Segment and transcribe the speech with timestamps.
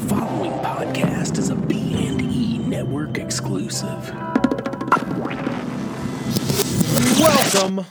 [0.00, 4.10] The following podcast is a B&E network exclusive.
[7.20, 7.84] Welcome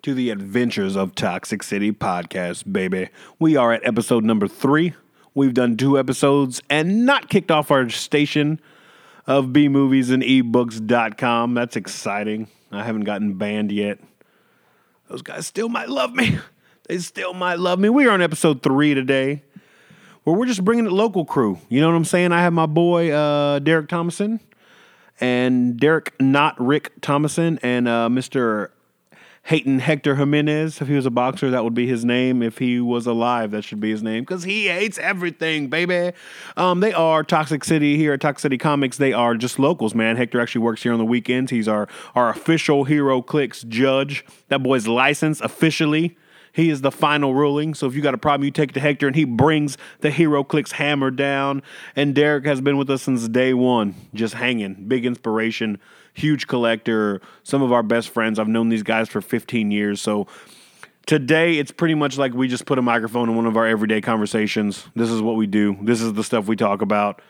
[0.00, 3.10] to the Adventures of Toxic City podcast, baby.
[3.38, 4.94] We are at episode number three.
[5.34, 8.58] We've done two episodes and not kicked off our station
[9.26, 11.52] of B movies and ebooks.com.
[11.52, 12.48] That's exciting.
[12.72, 13.98] I haven't gotten banned yet.
[15.08, 16.38] Those guys still might love me.
[16.88, 17.88] They still might love me.
[17.88, 19.42] We are on episode three today
[20.26, 21.60] where we're just bringing it local crew.
[21.68, 22.32] You know what I'm saying?
[22.32, 24.40] I have my boy uh, Derek Thomasson
[25.20, 28.70] and Derek, not Rick Thomasson, and uh, Mr.
[29.42, 30.80] Hatin Hector Jimenez.
[30.82, 32.42] If he was a boxer, that would be his name.
[32.42, 36.10] If he was alive, that should be his name because he hates everything, baby.
[36.56, 38.96] Um, they are Toxic City here at Toxic City Comics.
[38.96, 40.16] They are just locals, man.
[40.16, 41.52] Hector actually works here on the weekends.
[41.52, 44.24] He's our our official HeroClix judge.
[44.48, 46.16] That boy's licensed officially.
[46.56, 47.74] He is the final ruling.
[47.74, 50.08] So if you got a problem, you take it to Hector, and he brings the
[50.08, 51.62] HeroClix hammer down.
[51.94, 54.88] And Derek has been with us since day one, just hanging.
[54.88, 55.78] Big inspiration,
[56.14, 57.20] huge collector.
[57.42, 58.38] Some of our best friends.
[58.38, 60.00] I've known these guys for 15 years.
[60.00, 60.28] So
[61.04, 64.00] today, it's pretty much like we just put a microphone in one of our everyday
[64.00, 64.86] conversations.
[64.96, 65.76] This is what we do.
[65.82, 67.20] This is the stuff we talk about.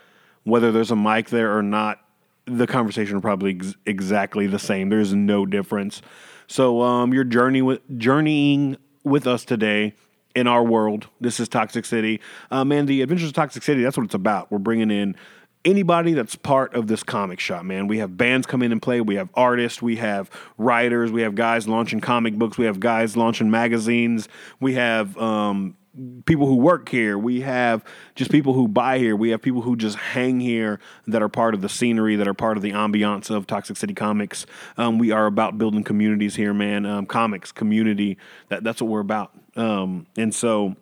[0.44, 1.98] Whether there's a mic there or not,
[2.44, 4.88] the conversation are probably ex- exactly the same.
[4.88, 6.00] There's no difference.
[6.46, 9.94] So um, your journey with journeying with us today
[10.34, 11.06] in our world.
[11.20, 13.82] This is Toxic City, um, and the Adventures of Toxic City.
[13.82, 14.50] That's what it's about.
[14.50, 15.16] We're bringing in
[15.64, 17.86] anybody that's part of this comic shop, man.
[17.86, 19.00] We have bands come in and play.
[19.00, 19.80] We have artists.
[19.80, 21.10] We have writers.
[21.10, 22.58] We have guys launching comic books.
[22.58, 24.28] We have guys launching magazines.
[24.60, 25.76] We have um,
[26.24, 27.16] people who work here.
[27.18, 29.16] We have just people who buy here.
[29.16, 32.34] We have people who just hang here that are part of the scenery, that are
[32.34, 34.46] part of the ambiance of Toxic City Comics.
[34.76, 36.84] Um, we are about building communities here, man.
[36.86, 38.18] Um, comics, community.
[38.48, 39.32] That, that's what we're about.
[39.56, 40.76] Um, and so,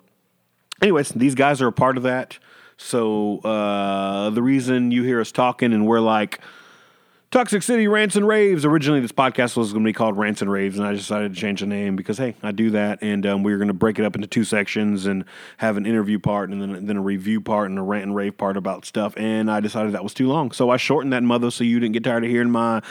[0.83, 2.39] anyways, these guys are a part of that.
[2.77, 6.41] So uh, the reason you hear us talking and we're like,
[7.35, 8.65] Toxic City Rants and Raves.
[8.65, 11.41] Originally, this podcast was going to be called Rants and Raves, and I decided to
[11.41, 13.01] change the name because, hey, I do that.
[13.03, 15.25] And um, we were going to break it up into two sections and
[15.57, 18.39] have an interview part and then, then a review part and a rant and rave
[18.39, 19.15] part about stuff.
[19.17, 20.53] And I decided that was too long.
[20.53, 22.83] So I shortened that mother so you didn't get tired of hearing my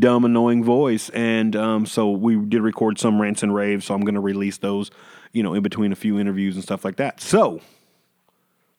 [0.00, 1.08] dumb, annoying voice.
[1.10, 3.84] And um, so we did record some rants and raves.
[3.84, 4.90] So I'm going to release those,
[5.30, 7.20] you know, in between a few interviews and stuff like that.
[7.20, 7.60] So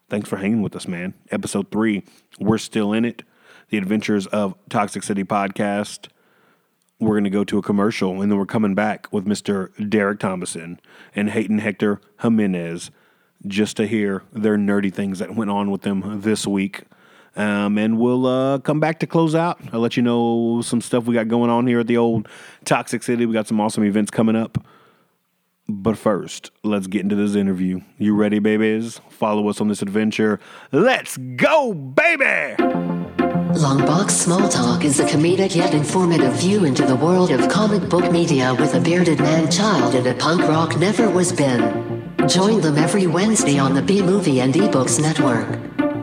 [0.09, 1.13] thanks for hanging with us, man.
[1.31, 2.03] Episode three,
[2.41, 3.23] we're still in it
[3.73, 6.09] the Adventures of Toxic City podcast.
[6.99, 9.71] We're going to go to a commercial, and then we're coming back with Mr.
[9.89, 10.79] Derek Thomasson
[11.15, 12.91] and Hatin Hector Jimenez
[13.47, 16.83] just to hear their nerdy things that went on with them this week.
[17.35, 19.59] Um, and we'll uh, come back to close out.
[19.73, 22.27] I'll let you know some stuff we got going on here at the old
[22.65, 23.25] Toxic City.
[23.25, 24.63] We got some awesome events coming up.
[25.67, 27.81] But first, let's get into this interview.
[27.97, 29.01] You ready, babies?
[29.09, 30.39] Follow us on this adventure.
[30.71, 32.92] Let's go, baby!
[33.53, 38.11] Longbox Small Talk is a comedic yet informative view into the world of comic book
[38.11, 42.17] media with a bearded man child and a punk rock never was been.
[42.27, 45.47] Join them every Wednesday on the B Movie and eBooks Network.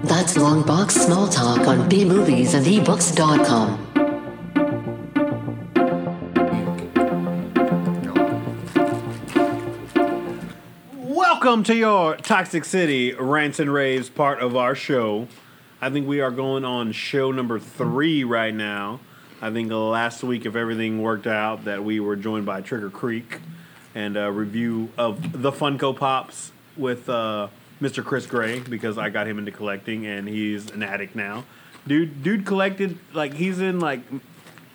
[0.04, 3.86] That's Longbox Small Talk on B Movies and ebooks.com.
[10.94, 15.26] Welcome to your Toxic City Rants and Raves part of our show.
[15.82, 19.00] I think we are going on show number three right now.
[19.40, 23.38] I think last week, if everything worked out, that we were joined by Trigger Creek
[23.94, 27.48] and a review of the Funko Pops with uh,
[27.80, 28.04] Mr.
[28.04, 31.44] Chris Gray because I got him into collecting and he's an addict now.
[31.86, 34.00] Dude, dude collected like he's in like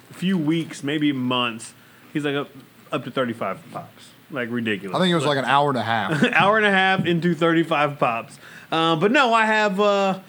[0.09, 1.75] a few weeks, maybe months.
[2.13, 2.49] He's like up,
[2.91, 4.95] up to thirty five pops, like ridiculous.
[4.95, 6.23] I think it was like an hour and a half.
[6.33, 8.39] hour and a half into 35 pops.
[8.71, 9.79] Uh, but no, I have.
[9.79, 10.19] Uh,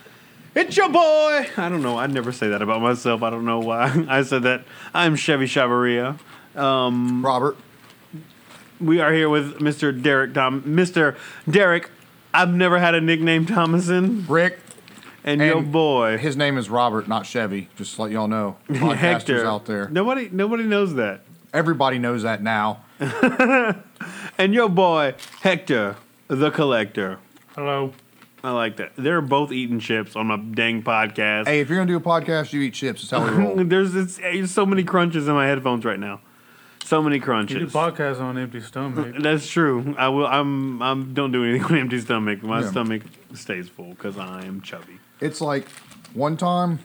[0.57, 1.47] it's your boy.
[1.57, 1.97] I don't know.
[1.97, 3.23] I never say that about myself.
[3.23, 4.63] I don't know why I said that.
[4.93, 6.17] I'm Chevy Chavarria.
[6.55, 7.57] Um, Robert,
[8.79, 9.99] we are here with Mr.
[10.01, 10.63] Derek Tom.
[10.63, 11.15] Mr.
[11.49, 11.89] Derek.
[12.33, 14.25] I've never had a nickname Thomasson.
[14.27, 14.59] Rick,
[15.23, 17.69] And, your boy his name is Robert, not Chevy.
[17.75, 19.89] Just to let y'all know, podcasters Hector out there.
[19.89, 21.21] Nobody, nobody knows that.
[21.53, 22.83] Everybody knows that now.
[24.39, 25.95] And your boy Hector,
[26.27, 27.17] the collector.
[27.55, 27.93] Hello.
[28.47, 28.93] I like that.
[28.95, 31.47] They're both eating chips on my dang podcast.
[31.47, 33.01] Hey, if you're gonna do a podcast, you eat chips.
[33.09, 33.55] That's how we roll.
[33.65, 36.21] There's it's, there's so many crunches in my headphones right now.
[36.85, 37.55] So many crunches.
[37.59, 39.15] You do podcasts on empty stomach.
[39.19, 39.93] That's true.
[39.97, 40.25] I will.
[40.25, 40.81] I'm.
[40.81, 41.13] I'm.
[41.13, 42.41] Don't do anything with empty stomach.
[42.41, 42.71] My Yeah.
[42.71, 43.01] stomach
[43.33, 44.99] stays full because I am chubby.
[45.19, 45.67] it's like
[46.13, 46.79] one time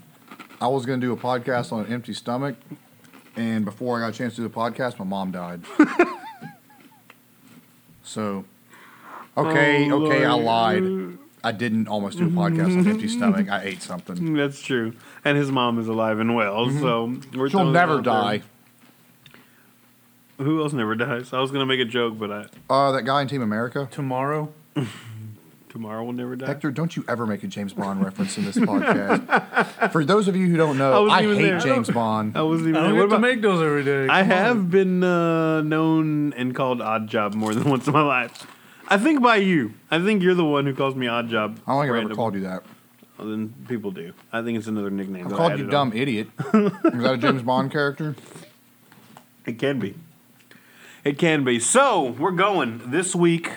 [0.60, 2.56] I was gonna do a podcast on an empty stomach,
[3.36, 5.60] and before I got a chance to do the podcast, my mom died.
[8.02, 8.44] so,
[9.36, 10.44] okay, Oh, okay, I oh, Lord.
[10.82, 11.18] lied.
[11.44, 13.48] I didn't almost do a podcast on empty stomach.
[13.50, 14.34] I ate something.
[14.34, 14.94] That's true.
[15.24, 17.32] And his mom is alive and well, so we're Mm-hmm.
[17.32, 18.12] She'll throwing it never out there.
[18.14, 18.42] die.
[20.38, 21.32] Who else never dies?
[21.32, 23.88] I was gonna make a joke, but I Uh, that guy in Team America.
[23.90, 24.52] Tomorrow.
[25.68, 26.46] tomorrow will never die.
[26.46, 29.90] Hector, don't you ever make a James Bond reference in this podcast.
[29.92, 31.58] For those of you who don't I know, wasn't I, even hate there.
[31.60, 32.36] James Bond.
[32.36, 32.76] I wasn't even.
[32.80, 33.02] I don't there.
[33.02, 34.04] get What to about- make those every day.
[34.08, 34.36] I Come on.
[34.38, 38.46] have been uh, known and called odd job more than once in my life.
[38.92, 39.72] I think by you.
[39.90, 41.58] I think you're the one who calls me odd job.
[41.66, 42.62] I don't think I've ever called you that.
[43.16, 44.12] Well, then people do.
[44.30, 45.28] I think it's another nickname.
[45.28, 45.70] I that called added you on.
[45.70, 46.28] dumb idiot.
[46.38, 48.14] Is that a James Bond character?
[49.46, 49.94] It can be.
[51.04, 51.58] It can be.
[51.58, 53.52] So we're going this week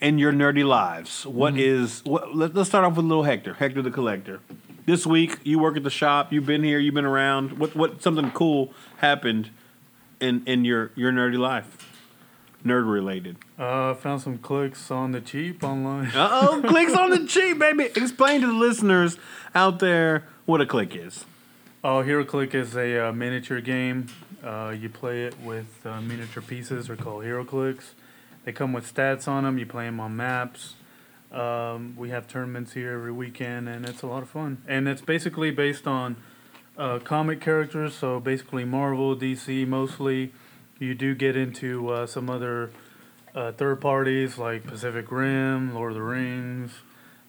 [0.00, 1.26] in your nerdy lives.
[1.26, 1.60] What mm-hmm.
[1.60, 2.32] is what?
[2.32, 4.38] Let, let's start off with little Hector, Hector the collector.
[4.86, 6.32] This week you work at the shop.
[6.32, 6.78] You've been here.
[6.78, 7.58] You've been around.
[7.58, 9.50] What what something cool happened
[10.20, 11.91] in in your your nerdy life?
[12.64, 13.36] Nerd related.
[13.58, 16.10] Uh, found some clicks on the cheap online.
[16.14, 17.84] Uh oh, clicks on the cheap, baby.
[17.84, 19.18] Explain to the listeners
[19.54, 21.24] out there what a click is.
[21.84, 24.06] Oh, Hero Click is a uh, miniature game.
[24.44, 26.86] Uh, you play it with uh, miniature pieces.
[26.86, 27.94] They're called HeroClix.
[28.44, 29.58] They come with stats on them.
[29.58, 30.74] You play them on maps.
[31.32, 34.62] Um, we have tournaments here every weekend, and it's a lot of fun.
[34.68, 36.16] And it's basically based on
[36.78, 40.32] uh, comic characters, so basically Marvel, DC mostly.
[40.82, 42.70] You do get into uh, some other
[43.36, 46.72] uh, third parties like Pacific Rim, Lord of the Rings.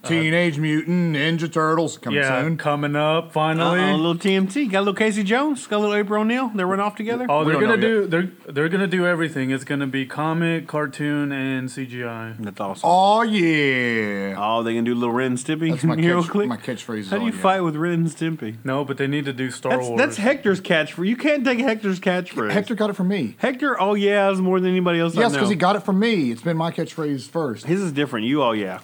[0.04, 2.58] Uh, Teenage Mutant Ninja Turtles coming yeah, soon.
[2.58, 3.80] coming up finally.
[3.80, 4.70] Uh-oh, a little TMT.
[4.70, 5.66] Got a little Casey Jones.
[5.66, 6.50] Got a little April O'Neil.
[6.54, 7.26] They run off together.
[7.30, 9.52] Oh, they're gonna know do they're they're gonna do everything.
[9.52, 12.36] It's gonna be comic, cartoon, and CGI.
[12.38, 12.82] That's awesome.
[12.84, 14.36] Oh yeah.
[14.38, 15.72] Oh, they can do little Ren and Stimpy.
[15.72, 17.10] That's my Hero catch, my catchphrase.
[17.10, 17.42] How do you yeah.
[17.42, 18.58] fight with Ren and Stimpy?
[18.66, 19.98] No, but they need to do Star That's, Wars.
[19.98, 21.08] that's Hector's catchphrase.
[21.08, 22.52] You can't take Hector's catchphrase.
[22.52, 23.36] Hector got it from me.
[23.38, 25.16] Hector, oh yeah, is more than anybody else.
[25.16, 26.32] Yes, because he got it from me.
[26.32, 27.66] It's been my catchphrase first.
[27.66, 28.26] his is different.
[28.26, 28.82] You, oh yeah.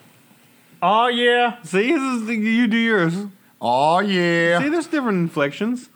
[0.82, 1.62] Oh yeah.
[1.64, 3.16] See, this is you do yours.
[3.62, 4.62] Oh yeah.
[4.62, 5.90] See, there's different inflections.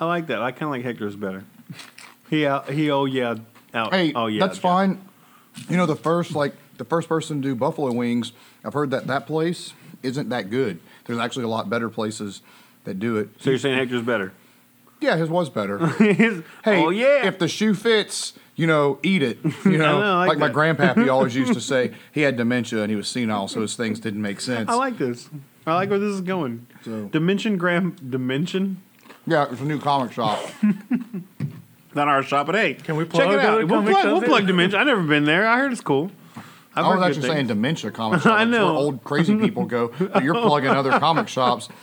[0.00, 0.42] I like that.
[0.42, 1.44] I kind of like Hector's better.
[2.30, 3.36] He, uh, he, oh yeah,
[3.72, 3.92] out.
[3.92, 5.00] Hey, oh yeah, that's fine.
[5.68, 8.32] You know, the first like the first person to do buffalo wings,
[8.64, 9.72] I've heard that that place
[10.02, 10.80] isn't that good.
[11.04, 12.42] There's actually a lot better places
[12.84, 13.28] that do it.
[13.40, 14.32] So you're saying Hector's better?
[15.04, 15.86] Yeah, his was better.
[15.98, 17.26] His- Hey, oh yeah.
[17.26, 19.38] if the shoe fits, you know, eat it.
[19.64, 20.96] You know, know, I like like, my that.
[20.96, 24.00] grandpappy always used to say, he had dementia and he was senile, so his things
[24.00, 24.68] didn't make sense.
[24.70, 25.28] I like this.
[25.66, 26.66] I like where this is going.
[26.84, 28.82] So- Dimension Graham Dimension.
[29.26, 30.38] yeah, it's a new comic shop.
[31.94, 33.68] Not our shop, but hey, Can we check plug it out?
[33.68, 34.78] We'll plug, we'll plug Dimension.
[34.80, 35.46] I've never been there.
[35.46, 36.10] I heard it's cool.
[36.76, 38.32] I've I was actually saying dementia comic shop.
[38.32, 38.66] I know.
[38.66, 39.92] where old crazy people go.
[39.98, 41.68] But you're plugging other comic shops.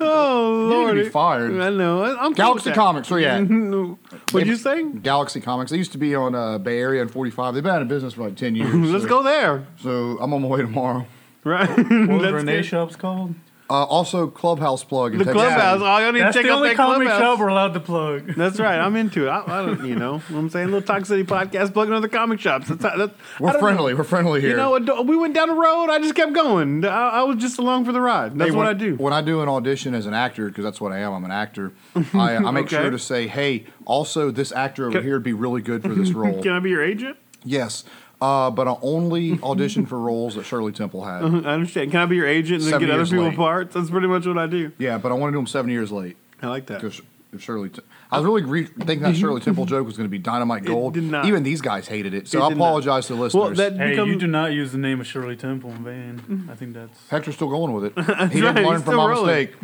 [0.00, 1.60] Oh You need lord, to be fired.
[1.60, 2.02] I know.
[2.02, 2.74] I- I'm Galaxy with that.
[2.74, 4.32] Comics, where you at?
[4.32, 4.82] What'd you say?
[4.84, 5.70] Galaxy Comics.
[5.70, 7.54] They used to be on uh, Bay Area and 45.
[7.54, 8.74] They've been out of business for like 10 years.
[8.74, 9.66] Let's so, go there.
[9.80, 11.06] So I'm on my way tomorrow.
[11.44, 11.68] Right.
[11.68, 11.78] What
[12.08, 12.64] was That's Renee good.
[12.66, 13.34] Shop's called?
[13.72, 15.12] Uh, also, Clubhouse plug.
[15.14, 15.74] in The Texas clubhouse.
[15.78, 15.84] City.
[15.84, 17.20] Oh, I need to That's check the out only that comic clubhouse.
[17.20, 18.34] shop we're allowed to plug.
[18.36, 18.78] That's right.
[18.78, 19.30] I'm into it.
[19.30, 22.38] I, I don't, you know, what I'm saying little Talk City podcast plugging other comic
[22.38, 22.68] shops.
[22.68, 23.92] That's, that's, I We're friendly.
[23.92, 23.98] know.
[23.98, 24.50] We're friendly here.
[24.50, 25.06] You know what?
[25.06, 25.88] We went down the road.
[25.90, 26.84] I just kept going.
[26.84, 28.36] I, I was just along for the ride.
[28.38, 28.96] That's Hey, what when, I do.
[28.96, 31.30] When I do an audition as an actor, because that's what I am, I'm an
[31.32, 31.72] actor,
[32.12, 32.76] I, I make Okay.
[32.76, 35.94] sure to say, hey, also, this actor over Can- here would be really good for
[35.94, 36.42] this role.
[36.42, 37.16] Can I be your agent?
[37.44, 37.84] yes.
[38.22, 41.22] Uh, but I only audition for roles that Shirley Temple had.
[41.24, 41.90] I understand.
[41.90, 43.36] Can I be your agent and then Seven get other years people late.
[43.36, 43.74] parts?
[43.74, 44.70] That's pretty much what I do.
[44.78, 46.16] Yeah, but I want to do them seven years late.
[46.40, 46.80] I like that.
[46.80, 47.00] Because
[47.38, 47.80] Shirley, T-
[48.10, 50.94] I was really re- thinking that Shirley Temple joke was going to be dynamite gold.
[50.94, 51.24] did not.
[51.26, 52.64] Even these guys hated it, so It I did not.
[52.64, 53.40] apologize to the listeners.
[53.58, 56.48] Well, that Hey, becomes, you do not use the name of Shirley Temple in vain.
[56.50, 56.96] I think that's.
[57.10, 57.92] Hector's still going with it.
[58.32, 59.26] he didn't he's learn from still my rolling.
[59.26, 59.54] mistake.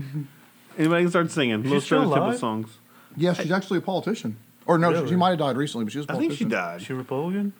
[0.78, 2.38] anybody can start singing little still Shirley Temple alive?
[2.38, 2.78] songs.
[3.16, 4.37] Yeah, she's actually a politician.
[4.66, 5.09] Or no, she, Really?
[5.11, 6.80] she might have died recently, but she was a I think she died.
[6.80, 7.52] Is she a Republican?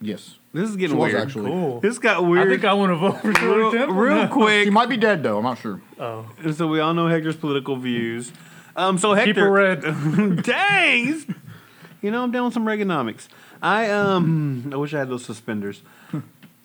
[0.00, 0.36] Yes.
[0.52, 1.22] This is getting She was weird.
[1.26, 1.50] actually.
[1.50, 1.80] Cool.
[1.80, 2.48] This got weird.
[2.48, 3.94] I think I want to vote for Shirley real, Temple.
[3.94, 4.26] real now.
[4.32, 4.64] quick.
[4.64, 5.38] She might be dead, though.
[5.38, 5.80] I'm not sure.
[5.98, 8.32] Oh, So we all know Hector's political views.
[8.76, 9.82] Um, so Hector, keep her red.
[10.42, 11.26] dang, he's-
[12.02, 13.28] you know I'm down with some Reaganomics.
[13.60, 15.82] I um, I wish I had those suspenders.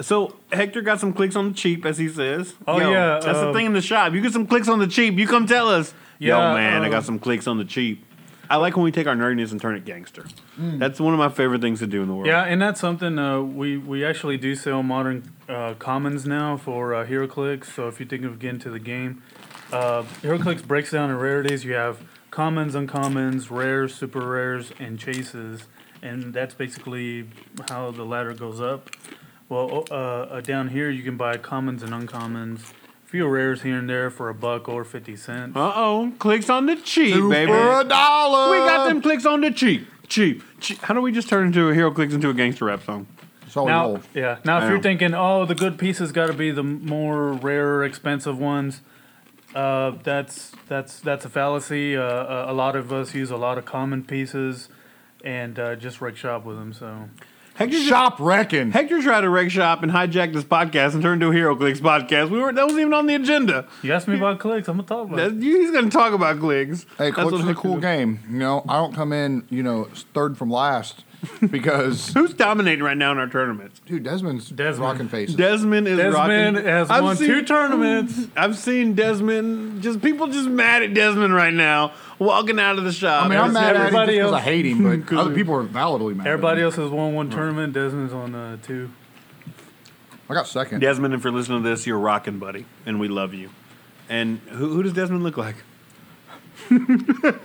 [0.01, 2.53] So Hector got some clicks on the cheap, as he says.
[2.67, 4.13] Oh, Yo, yeah, that's the um, thing in the shop.
[4.13, 5.15] You get some clicks on the cheap.
[5.17, 5.93] You come tell us.
[6.19, 8.04] Yo, Yeah, man, I um, got some clicks on the cheap.
[8.49, 10.25] I like when we take our nerdiness and turn it gangster.
[10.57, 12.27] That's one of my favorite things to do in the world.
[12.27, 16.93] Yeah, and that's something uh, we we actually do sell modern uh, commons now for
[16.93, 17.65] uh, HeroClix.
[17.65, 19.23] So if you think of getting to the game,
[19.71, 21.63] uh, HeroClix breaks down in rarities.
[21.65, 25.63] You have commons, uncommons, rares, super rares, and chases,
[26.01, 27.29] and that's basically
[27.69, 28.89] how the ladder goes up.
[29.47, 32.84] Well, uh, uh, down here you can buy commons and uncommons, a
[33.15, 35.55] few rares here and there for a buck or fifty cents.
[35.55, 37.50] Uh oh, clicks on the cheap, Two baby.
[37.50, 38.51] for a dollar.
[38.51, 39.88] We got them clicks on the cheap.
[40.10, 40.43] Cheap.
[40.60, 40.79] cheap.
[40.79, 43.07] How do we just turn into a HeroClix into a gangster rap song?
[43.41, 44.07] That's all Now, hold.
[44.13, 44.39] yeah.
[44.43, 48.38] Now, if you're thinking, oh, the good pieces got to be the more rare, expensive
[48.38, 48.81] ones,
[49.55, 51.95] uh, that's that's that's a fallacy.
[51.95, 54.67] Uh, a, a lot of us use a lot of common pieces,
[55.24, 56.74] and uh, just wreck shop with them.
[56.74, 57.07] So
[57.55, 58.71] Hector, Shop wrecking.
[58.71, 62.29] Hector tried to wreck shop and hijack this podcast and turn into a HeroClix podcast.
[62.29, 63.65] We were that wasn't even on the agenda.
[63.81, 65.15] you asked me about clicks, I'm gonna talk about.
[65.15, 65.41] That- it.
[65.41, 66.83] he's going to talk about clicks.
[66.97, 67.81] Hey, That's Clicks what is a cool did.
[67.83, 68.19] game.
[68.29, 71.04] You know, I don't come in, you know, third from last
[71.50, 73.79] because, Who's dominating right now in our tournaments?
[73.86, 74.79] dude, Desmond's Desmond.
[74.91, 75.36] rocking faces.
[75.36, 76.69] Desmond is Desmond rocking.
[76.69, 78.27] has I've won seen- two tournaments.
[78.36, 82.91] I've seen Desmond just people just mad at Desmond right now walking out of the
[82.91, 83.25] shop.
[83.25, 85.55] I mean, I'm mad at him everybody because I else- hate him, but other people
[85.55, 86.27] are validly mad.
[86.27, 87.74] Everybody at else has won one tournament.
[87.74, 88.91] Desmond's on uh, two.
[90.29, 90.79] I got second.
[90.79, 93.50] Desmond, if you're listening to this, you're rocking, buddy, and we love you.
[94.10, 95.55] And who, who does Desmond look like?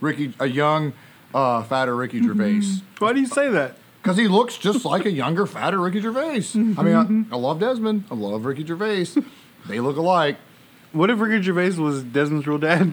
[0.00, 0.92] Ricky, a young,
[1.34, 2.60] uh, fatter Ricky Gervais.
[2.60, 3.04] Mm-hmm.
[3.04, 3.76] Why do you say that?
[4.02, 6.22] Because he looks just like a younger, fatter Ricky Gervais.
[6.22, 6.84] I mm-hmm.
[6.84, 8.04] mean, I, I love Desmond.
[8.10, 9.06] I love Ricky Gervais.
[9.66, 10.36] They look alike.
[10.92, 12.92] What if Ricky Gervais was Desmond's real dad?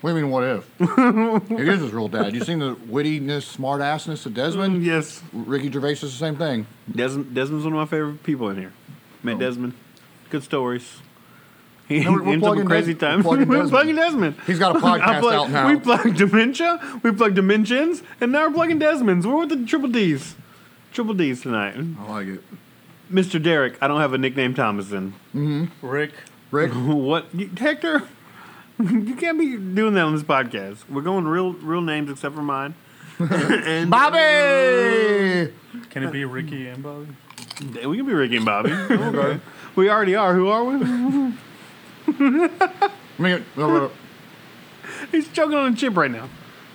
[0.00, 0.70] What do you mean, what if?
[1.50, 2.34] it is his real dad.
[2.34, 4.82] You seen the wittiness, smart assness of Desmond?
[4.82, 5.22] Mm, yes.
[5.32, 6.66] Ricky Gervais is the same thing.
[6.94, 8.72] Desmond, Desmond's one of my favorite people in here.
[9.22, 9.38] Met Oh.
[9.38, 9.72] Desmond.
[10.28, 10.98] Good stories.
[11.88, 13.24] He No, we're- we're plugging crazy Des- times.
[13.24, 13.70] we're plugging We're Desmond.
[13.70, 14.36] plugging Desmond.
[14.46, 15.68] He's got a podcast plug- out now.
[15.68, 19.26] We plugged Dementia, we plugged Dimensions, and now we're plugging Desmond's.
[19.26, 20.34] We're with the triple D's.
[20.92, 21.74] Triple D's tonight.
[22.00, 22.42] I like it.
[23.12, 23.40] Mr.
[23.42, 25.12] Derek, I don't have a nickname Thomasson.
[25.34, 25.86] Mm-hmm.
[25.86, 26.12] Rick,
[26.50, 27.26] Rick, What?
[27.58, 28.02] Hector?
[28.78, 30.88] You can't be doing that on this podcast.
[30.88, 32.74] We're going real real names except for mine.
[33.20, 34.18] and Bobby!
[35.90, 37.06] can it be Ricky and Bobby?
[37.86, 38.72] We can be Ricky and Bobby.
[38.72, 39.40] okay.
[39.76, 40.34] We already are.
[40.34, 40.74] Who are we?
[40.74, 41.32] I mean, no, no,
[45.12, 46.28] He's choking on a chip right now.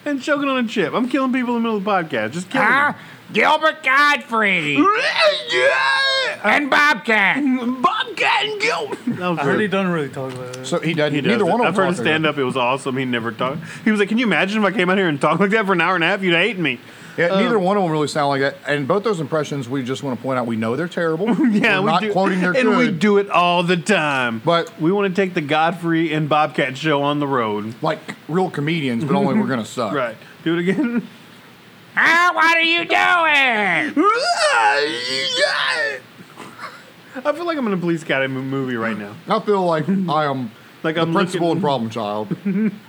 [0.05, 0.93] And choking on a chip.
[0.93, 2.31] I'm killing people in the middle of the podcast.
[2.31, 2.97] Just killing Ah,
[3.33, 4.79] Gilbert Gottfried
[6.43, 7.43] and Bobcat.
[7.81, 8.87] Bobcat and Gil.
[9.17, 10.65] That was I heard really- he doesn't really talk like that.
[10.65, 11.13] So he doesn't.
[11.15, 11.65] He neither does one it.
[11.65, 12.37] of I've heard him talk stand up.
[12.37, 12.97] It was awesome.
[12.97, 13.61] He never talked.
[13.83, 15.65] He was like, "Can you imagine if I came out here and talked like that
[15.65, 16.23] for an hour and a half?
[16.23, 16.79] You'd hate me."
[17.19, 17.31] That.
[17.33, 18.55] Yeah, neither one of them really sound like that.
[18.67, 21.27] And both those impressions, we just want to point out, we know they're terrible.
[21.49, 22.77] Yeah, We're we not do, quoting their and good.
[22.77, 24.41] we do it all the time.
[24.45, 27.75] But- we want to take the Gottfried and Bobcat show on the road.
[27.81, 29.93] like real comedians, but only we're gonna suck.
[29.93, 30.15] Right.
[30.43, 31.07] Do it again.
[32.01, 34.05] Ah, what are you doing?
[37.15, 39.15] I feel like I'm in a police academy movie right now.
[39.27, 40.51] I feel like I am
[40.83, 42.33] Like the I'm principal and problem child.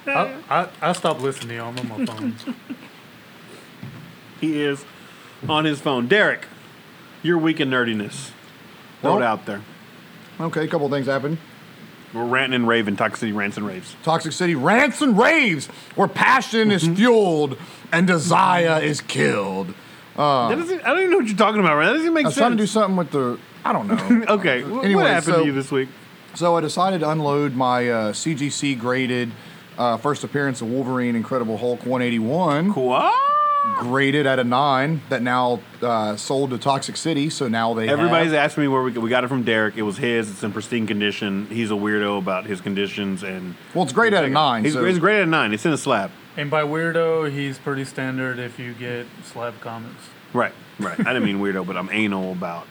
[0.07, 1.63] I, I, I stopped listening to you.
[1.63, 2.37] I'm on my phone.
[4.41, 4.85] He is
[5.49, 6.07] on his phone.
[6.09, 6.47] Derek,
[7.23, 8.31] your week in nerdiness.
[9.01, 9.61] Throw it Well- out there.
[10.41, 11.39] Okay, a couple things happened.
[12.15, 12.97] We're ranting and raving.
[12.97, 13.95] Toxic City rants and raves.
[14.03, 17.57] Toxic City rants and raves, where passion is fueled
[17.93, 19.75] and desire is killed.
[20.17, 21.77] That doesn't, I don't even know what you're talking about.
[21.77, 21.87] Right?
[21.87, 22.39] That doesn't make sense.
[22.39, 22.73] I was trying to do sense.
[22.73, 23.39] something with the.
[23.65, 24.25] I don't know.
[24.35, 24.63] okay.
[24.63, 25.89] wh- Anyway, what happened so- to you this week?
[26.35, 29.31] So I decided to unload my uh, CGC graded
[29.79, 33.15] uh, first appearance of Wolverine Incredible Hulk 181, What?
[33.79, 35.03] Graded at a nine.
[35.09, 37.31] That now uh, sold to Toxic City.
[37.31, 39.43] So now they Everybody's have, asking me where we, we got it from.
[39.43, 39.77] Derek.
[39.77, 40.31] It was his.
[40.31, 41.47] It's in pristine condition.
[41.47, 44.65] He's a weirdo about his conditions, and well, it's graded at a nine.
[44.65, 45.53] he's, so he's great at a nine.
[45.53, 46.11] It's in a slab.
[46.37, 50.09] And by weirdo, he's pretty standard if you get slab comics.
[50.33, 50.53] Right.
[50.79, 50.99] Right.
[50.99, 52.67] I didn't mean weirdo, but I'm anal about.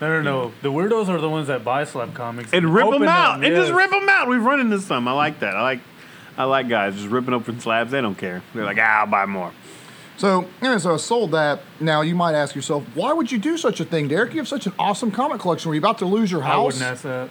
[0.00, 0.52] No, no, no.
[0.62, 3.44] The weirdos are the ones that buy slab comics And rip open them out.
[3.44, 4.28] And just rip them out.
[4.28, 5.06] We've run into some.
[5.08, 5.56] I like that.
[5.56, 5.80] I like.
[6.36, 7.92] I like guys just ripping open slabs.
[7.92, 8.42] They don't care.
[8.54, 9.52] They're like, ah, I'll buy more.
[10.16, 11.60] So, yeah, so I sold that.
[11.80, 14.32] Now you might ask yourself, why would you do such a thing, Derek?
[14.32, 15.68] You have such an awesome comic collection.
[15.68, 16.54] Were you about to lose your house?
[16.54, 17.30] I wouldn't ask that.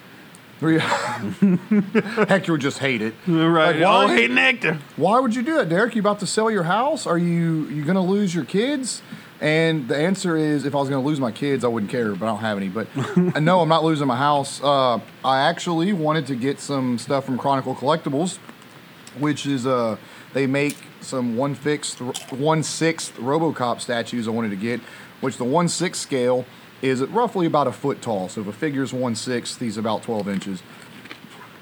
[0.62, 0.80] Were you-
[2.28, 3.14] Hector would just hate it.
[3.28, 3.76] Right.
[3.78, 4.80] Like, why- oh, hating Hector.
[4.98, 5.96] Why would you do that, Derek?
[5.96, 7.08] You about to sell your house?
[7.08, 9.02] Are you you going to lose your kids?
[9.42, 12.14] And the answer is, if I was going to lose my kids, I wouldn't care,
[12.16, 12.70] but I don't have any.
[12.70, 14.62] But uh, no, I'm not losing my house.
[14.64, 18.38] Uh, I actually wanted to get some stuff from Chronicle Collectibles,
[19.20, 19.98] which is uh,
[20.34, 22.00] they make some one fixed,
[22.32, 24.28] one sixth RoboCop statues.
[24.28, 24.80] I wanted to get,
[25.22, 26.46] which the one sixth scale
[26.82, 28.30] is at roughly about a foot tall.
[28.30, 30.64] So if a figure's one sixth, he's about 12 inches.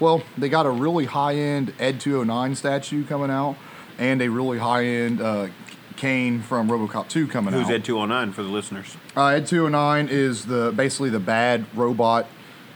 [0.00, 3.56] Well, they got a really high end Ed 209 statue coming out,
[3.98, 5.48] and a really high end uh,
[5.96, 7.66] Cain from RoboCop 2 coming Who's out.
[7.68, 8.96] Who's Ed 209 for the listeners?
[9.16, 12.26] Uh, Ed 209 is the basically the bad robot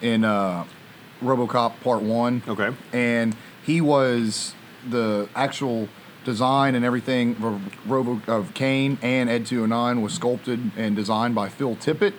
[0.00, 0.64] in uh,
[1.22, 2.42] RoboCop Part One.
[2.46, 2.70] Okay.
[2.92, 4.54] and he was
[4.88, 5.88] the actual
[6.26, 11.48] design and everything of Robo of Cain and Ed 209 was sculpted and designed by
[11.48, 12.12] Phil Tippett,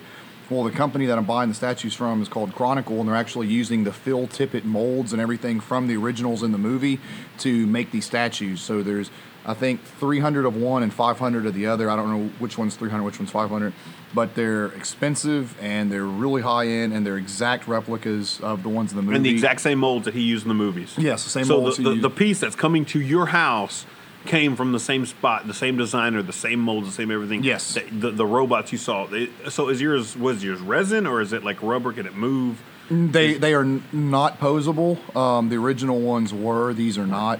[0.50, 3.48] Well, the company that I'm buying the statues from is called Chronicle, and they're actually
[3.48, 6.98] using the Phil Tippett molds and everything from the originals in the movie
[7.40, 8.62] to make these statues.
[8.62, 9.10] So there's,
[9.44, 11.90] I think, 300 of one and 500 of the other.
[11.90, 13.74] I don't know which one's 300, which one's 500,
[14.14, 18.90] but they're expensive and they're really high end and they're exact replicas of the ones
[18.90, 19.16] in the movie.
[19.16, 20.94] And the exact same molds that he used in the movies.
[20.96, 23.84] Yes, the same so molds the, the, the piece that's coming to your house
[24.26, 27.42] came from the same spot, the same designer, the same molds, the same everything.
[27.42, 27.74] Yes.
[27.74, 29.06] The, the, the robots you saw.
[29.06, 31.92] They, so is yours was yours resin or is it like rubber?
[31.92, 32.62] Can it move?
[32.90, 35.14] They they are not posable.
[35.14, 36.72] Um, the original ones were.
[36.72, 37.38] These are not.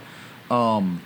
[0.51, 1.01] Um,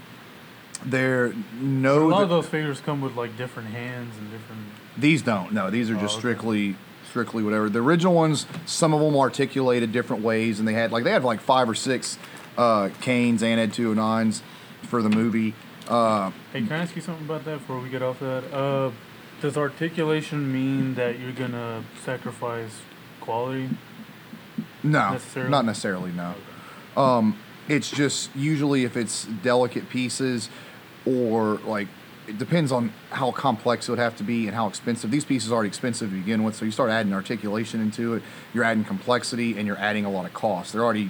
[0.86, 2.08] they're no.
[2.08, 4.62] A lot th- of those figures come with like different hands and different.
[4.98, 5.53] These don't.
[5.53, 6.20] No, these are just okay.
[6.20, 6.75] strictly
[7.10, 7.70] strictly whatever.
[7.70, 11.24] The original ones, some of them articulated different ways, and they had like they had
[11.24, 12.18] like five or six
[12.58, 14.42] uh, Cains and Ed 209s
[14.93, 15.55] for the movie.
[15.88, 18.43] Uh, Hey, can I ask you something about that before we get off that?
[18.53, 18.91] Uh,
[19.41, 22.81] does articulation mean that you're gonna sacrifice
[23.19, 23.69] quality?
[24.83, 25.50] no, Necessarily?
[25.50, 26.12] not necessarily.
[26.12, 26.35] No.
[26.95, 30.50] Um, it's just usually if it's delicate pieces
[31.07, 31.88] or like
[32.27, 35.09] it depends on how complex it would have to be and how expensive.
[35.09, 38.21] These pieces are already expensive to begin with, so you start adding articulation into it,
[38.53, 40.71] you're adding complexity and you're adding a lot of cost.
[40.71, 41.09] They're already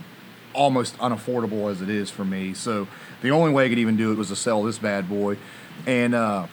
[0.54, 2.54] almost unaffordable as it is for me.
[2.54, 2.88] So
[3.22, 5.38] the only way I could even do it was to sell this bad boy.
[5.86, 6.48] And uh,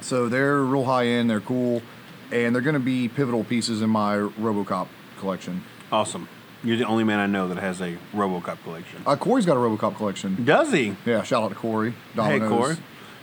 [0.00, 1.82] so they're real high end, they're cool,
[2.30, 4.88] and they're going to be pivotal pieces in my RoboCop
[5.18, 5.64] collection.
[5.92, 6.28] Awesome.
[6.62, 9.02] You're the only man I know that has a RoboCop collection.
[9.06, 10.44] Uh, Corey's got a RoboCop collection.
[10.44, 10.94] Does he?
[11.06, 11.90] Yeah, shout out to Corey.
[11.90, 12.50] Hey, Domino's.
[12.50, 12.76] Corey.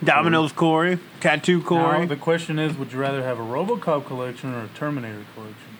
[0.03, 0.99] Domino's Corey.
[1.19, 1.99] Tattoo Corey.
[1.99, 5.76] Now, the question is, would you rather have a RoboCop collection or a Terminator collection?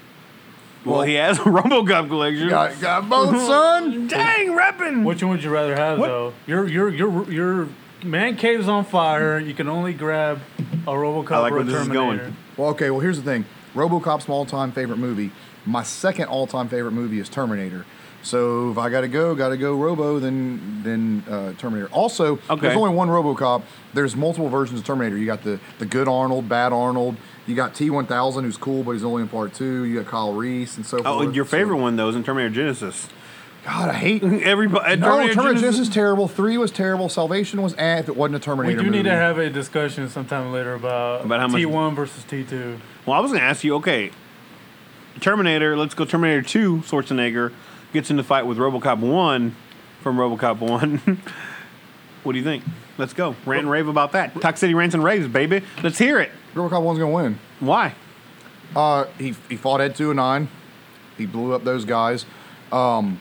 [0.88, 2.50] Well, he has a RoboCop collection.
[2.50, 4.08] Got, got both, son.
[4.08, 5.04] Dang, reppin'.
[5.04, 6.08] Which one would you rather have, What?
[6.08, 6.34] though?
[6.46, 7.70] Your your your your
[8.04, 9.40] man cave's on fire.
[9.40, 10.40] You can only grab
[10.88, 12.18] a RoboCop I like or where a this is Terminator.
[12.24, 12.36] going.
[12.58, 12.90] Well, okay.
[12.92, 13.46] Well, here's the thing.
[13.76, 15.32] RoboCop's my all-time favorite movie.
[15.66, 17.86] My second all-time favorite movie is Terminator.
[18.24, 21.88] So if I gotta go, gotta go Robo, then then uh, Terminator.
[21.92, 22.62] Also, Okay.
[22.62, 23.62] there's only one RoboCop.
[23.94, 25.18] There's multiple versions of Terminator.
[25.18, 27.16] You got the the good Arnold, bad Arnold.
[27.48, 29.84] You got T1000, who's cool, but he's only in part two.
[29.86, 31.26] You got Kyle Reese and so Oh, forth.
[31.28, 33.08] and your favorite So- one though is in Terminator Genisys.
[33.66, 34.24] God, I hate.
[34.44, 34.96] Everybody.
[34.98, 36.28] No, Terminator, Genisys is terrible.
[36.28, 37.10] Three was terrible.
[37.10, 38.78] Salvation was eh, if it wasn't a Terminator.
[38.78, 39.16] We Terminator do need movie.
[39.16, 42.78] to have a discussion sometime later about, About how much- T1 versus T2.
[43.06, 43.76] Well, I was going to ask you.
[43.76, 44.12] Okay,
[45.22, 45.76] Terminator.
[45.78, 46.06] Let's go.
[46.06, 46.78] Terminator Two.
[46.80, 47.54] Schwarzenegger
[47.94, 49.56] gets in the fight with RoboCop One
[50.02, 50.98] from RoboCop One.
[52.24, 52.64] what do you think?
[52.98, 53.36] Let's go.
[53.46, 54.40] Rant and rave about that.
[54.42, 55.62] Talk City rants and raves, baby.
[55.84, 56.32] Let's hear it.
[56.58, 57.40] RoboCop one's gonna win.
[57.60, 57.94] Why?
[58.76, 60.50] Uh, he he fought Ed two and nine.
[61.18, 62.26] He blew up those guys.
[62.72, 63.20] Um,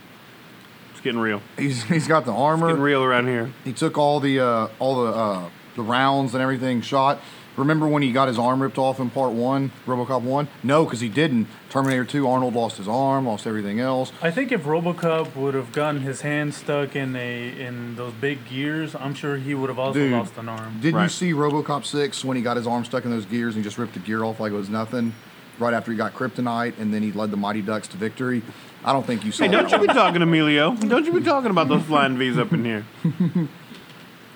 [0.93, 1.41] It's getting real.
[1.57, 2.69] He's he's got the armor.
[2.69, 3.53] Getting real around here.
[3.65, 7.21] He took all the uh, all the uh, the rounds and everything shot.
[7.57, 10.49] Remember when he got his arm ripped off in part one, RoboCop one?
[10.63, 11.49] No, because he didn't.
[11.71, 14.13] Terminator two, Arnold lost his arm, lost everything else.
[14.21, 18.47] I think if RoboCop would have gotten his hand stuck in a in those big
[18.49, 20.79] gears, I'm sure he would have also Dude, lost an arm.
[20.81, 23.65] Didn't you see RoboCop six when he got his arm stuck in those gears and
[23.65, 25.15] he just ripped the gear off like it was nothing?
[25.59, 28.43] Right after he got kryptonite, and then he led the Mighty Ducks to victory.
[28.85, 29.97] I don't think you saw Hey, don't that you be one.
[29.97, 30.75] talking, Emilio?
[30.75, 32.85] Don't you be talking about those flying V's up in here?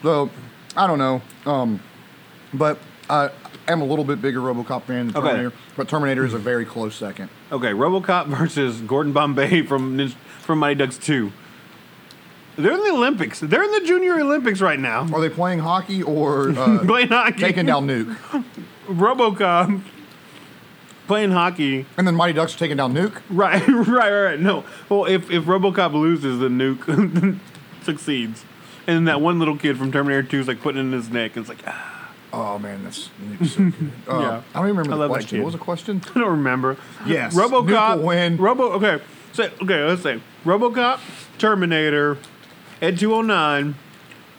[0.03, 0.31] So,
[0.75, 1.21] I don't know.
[1.45, 1.81] Um,
[2.55, 2.79] but
[3.11, 3.31] I
[3.69, 5.29] am a little bit bigger RoboCop fan than Okay.
[5.29, 5.53] Terminator.
[5.77, 7.29] But Terminator is a very close second.
[7.53, 11.33] Okay, RoboCop versus Gordon Bombay from Nin- from Mighty Ducks Two.
[12.57, 13.41] They're in the Olympics.
[13.41, 15.09] They're in the Junior Olympics right now.
[15.15, 17.39] Are they playing hockey or uh, Playing hockey.
[17.41, 18.17] taking down Nuke?
[18.89, 19.81] RoboCop
[21.07, 21.87] playing hockey.
[21.97, 23.21] And then Mighty Ducks are taking down Nuke.
[23.31, 24.41] Right, right, right, right.
[24.41, 24.65] No.
[24.89, 27.39] Well, if if RoboCop loses, then Nuke
[27.83, 28.45] succeeds.
[28.87, 31.09] And then that one little kid from Terminator 2 is like putting it in his
[31.11, 31.37] neck.
[31.37, 32.00] And it's like, ah,
[32.33, 33.93] Oh man, that's Nuke's so good.
[34.09, 34.43] Uh, Yeah.
[34.55, 35.39] I don't even remember I the love question.
[35.39, 36.03] What was the question?
[36.15, 36.77] I don't remember.
[37.07, 38.37] Yes, RoboCop Nuke will win.
[38.37, 38.65] Robo.
[38.73, 39.03] Okay.
[39.33, 41.01] So okay, let's say RoboCop,
[41.39, 42.19] Terminator,
[42.83, 43.75] Ed 209.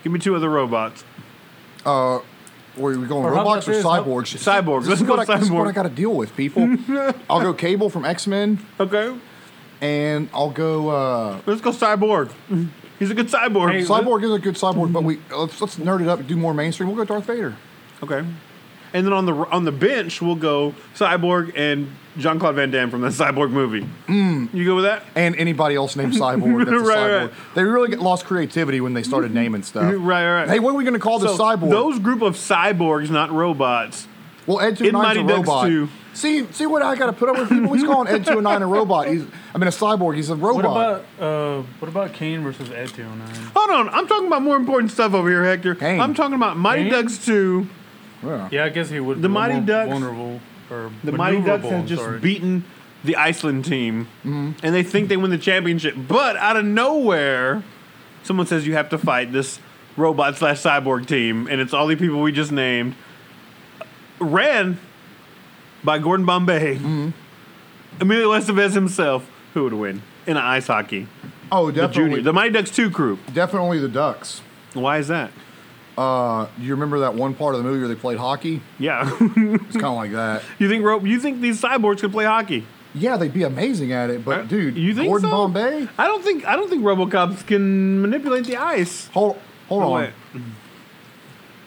[0.03, 1.03] Give me two other robots.
[1.85, 3.85] Were we going Or robots or about this?
[3.85, 4.37] Cyborgs?
[4.37, 4.79] Cyborgs.
[4.81, 5.67] This, Let's is go what I, this is what.
[5.67, 6.77] I got to deal with, people.
[7.29, 9.13] I'll go Cable from X Men, Okay.
[9.81, 10.89] and I'll go.
[10.89, 12.31] Uh, Let's go Cyborg.
[12.97, 13.71] He's a good cyborg.
[13.71, 16.35] Hey, cyborg is a good cyborg, but we let's let's nerd it up and do
[16.37, 16.87] more mainstream.
[16.87, 17.55] We'll go Darth Vader.
[18.03, 18.25] Okay.
[18.93, 22.89] And then on the on the bench, we'll go Cyborg and Jean Claude Van Damme
[22.91, 23.87] from the Cyborg movie.
[24.09, 25.03] You go with that?
[25.15, 26.65] and anybody else named Cyborg.
[26.65, 27.21] That's a Right, cyborg.
[27.27, 27.55] right.
[27.55, 29.83] They really get lost creativity when they started naming stuff.
[29.93, 30.49] Right, right, right.
[30.49, 31.69] Hey, what are we going to call this So cyborg?
[31.69, 34.07] those group of cyborgs, not robots.
[34.45, 35.67] well, Ed Two in Nine's a Mighty Ducks robot.
[35.67, 35.89] 2.
[36.13, 37.71] See, see what I got to put up with people.
[37.71, 39.07] He's calling Ed Two Nine a robot.
[39.07, 39.23] He's,
[39.55, 40.17] I mean, a cyborg.
[40.17, 40.55] He's a robot.
[40.55, 41.05] What robot.
[41.17, 43.51] about uh, what about Cain versus Ed 209?
[43.55, 45.75] Hold on, I'm talking about more important stuff over here, Hector.
[45.75, 46.01] Cain.
[46.01, 46.91] I'm talking about Mighty Cain?
[46.91, 47.69] Ducks 2.
[48.23, 48.49] Yeah.
[48.51, 49.21] Yeah, I guess he would.
[49.21, 49.89] The be Mighty more Ducks.
[49.89, 50.39] Vulnerable.
[50.69, 52.19] or The Mighty Ducks maneuverable, have I'm just sorry.
[52.19, 52.63] beaten
[53.03, 54.51] the Iceland team, Mm-hmm.
[54.65, 55.95] and they think they win the championship.
[56.07, 57.63] But out of nowhere,
[58.23, 59.59] someone says you have to fight this
[59.97, 62.95] robot slash cyborg team, and it's all the people we just named.
[64.19, 64.79] Ran
[65.83, 67.09] by Gordon Bombay, Mm-hmm.
[67.99, 71.07] Emilio Estevez himself, who would win in ice hockey.
[71.51, 73.19] Oh, The definitely, junior, the Mighty Ducks two group.
[73.33, 74.41] definitely the Ducks.
[74.73, 75.31] Why is that?
[76.01, 78.61] Uh, do you remember that one part of the movie where they played hockey?
[78.79, 80.41] Yeah, It's kind of like that.
[80.59, 82.65] you think ro- you think these cyborgs could play hockey?
[82.95, 85.35] Yeah, they'd be amazing at it, but dude, Uh, you think Gordon so?
[85.35, 85.87] Bombay.
[85.97, 89.07] I don't think I don't think RoboCops can manipulate the ice.
[89.09, 89.37] Hold,
[89.69, 90.01] hold Oh, on.
[90.01, 90.13] wait.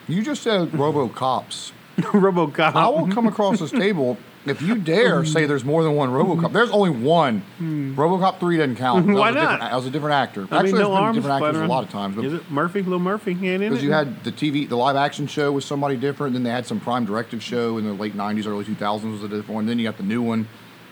[0.07, 1.71] You just said RoboCops.
[1.97, 2.75] RoboCop.
[2.75, 5.49] I will come across this table if you dare say mm-hmm.
[5.49, 6.35] there's more than one RoboCop.
[6.37, 6.53] Mm-hmm.
[6.53, 7.41] There's only one.
[7.59, 7.99] Mm-hmm.
[7.99, 9.07] RoboCop three doesn't count.
[9.07, 9.13] That.
[9.13, 9.41] Why was a not?
[9.41, 10.41] different- That was a different actor.
[10.41, 12.41] I mean, Actually, no there's been arms different actors a lot of times, Is but
[12.41, 12.81] it Murphy?
[12.81, 13.69] Little Murphy in it?
[13.69, 16.33] because you had the TV, the live action show was somebody different.
[16.33, 19.27] Then they had some Prime Directive show in the late '90s, early 2000s was a
[19.27, 19.65] different one.
[19.65, 20.47] Then you got the new one,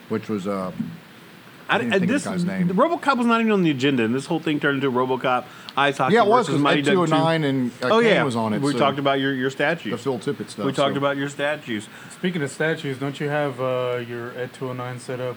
[0.09, 0.71] which was uh,
[1.73, 2.67] I, didn't I- think of the guy's name.
[2.67, 5.45] the RoboCop was not even on the agenda, and this whole thing turned into RoboCop
[5.75, 6.15] ice hockey.
[6.15, 8.53] yeah, it was because Mighty Ed Duck 209 and uh, Oh Cain yeah, was on
[8.53, 8.62] it.
[8.62, 9.91] We so talked about your your statues.
[9.91, 10.23] the statues.
[10.25, 10.65] Phil Tippett stuff.
[10.65, 11.88] we talked so- about your statues.
[12.12, 15.36] Speaking of statues, don't you have uh, your Ed 209 set up?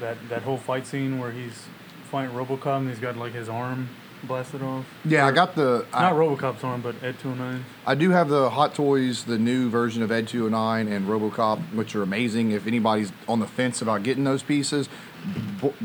[0.00, 1.66] That that whole fight scene where he's
[2.10, 3.88] fighting RoboCop and he's got like his arm
[4.26, 4.84] blasted off.
[5.04, 5.86] Yeah, I got the.
[5.92, 7.64] I, Not RoboCop's arm, but Ed 209.
[7.86, 11.94] I do have the Hot Toys, the new version of Ed 209 and RoboCop, which
[11.94, 12.50] are amazing.
[12.52, 14.88] If anybody's on the fence about getting those pieces,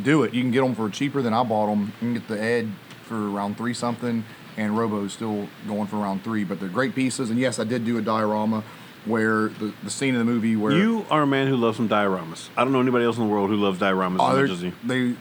[0.01, 0.33] do it.
[0.33, 1.81] You can get them for cheaper than I bought them.
[2.01, 2.69] You can get the Ed
[3.03, 4.23] for around three something,
[4.57, 6.43] and Robo's still going for around three.
[6.43, 7.29] But they're great pieces.
[7.29, 8.63] And yes, I did do a diorama
[9.05, 11.87] where the, the scene in the movie where You are a man who loves some
[11.87, 12.49] dioramas.
[12.57, 14.51] I don't know anybody else in the world who loves dioramas Oh, as they're- much
[14.57, 14.73] as you.
[14.83, 15.15] they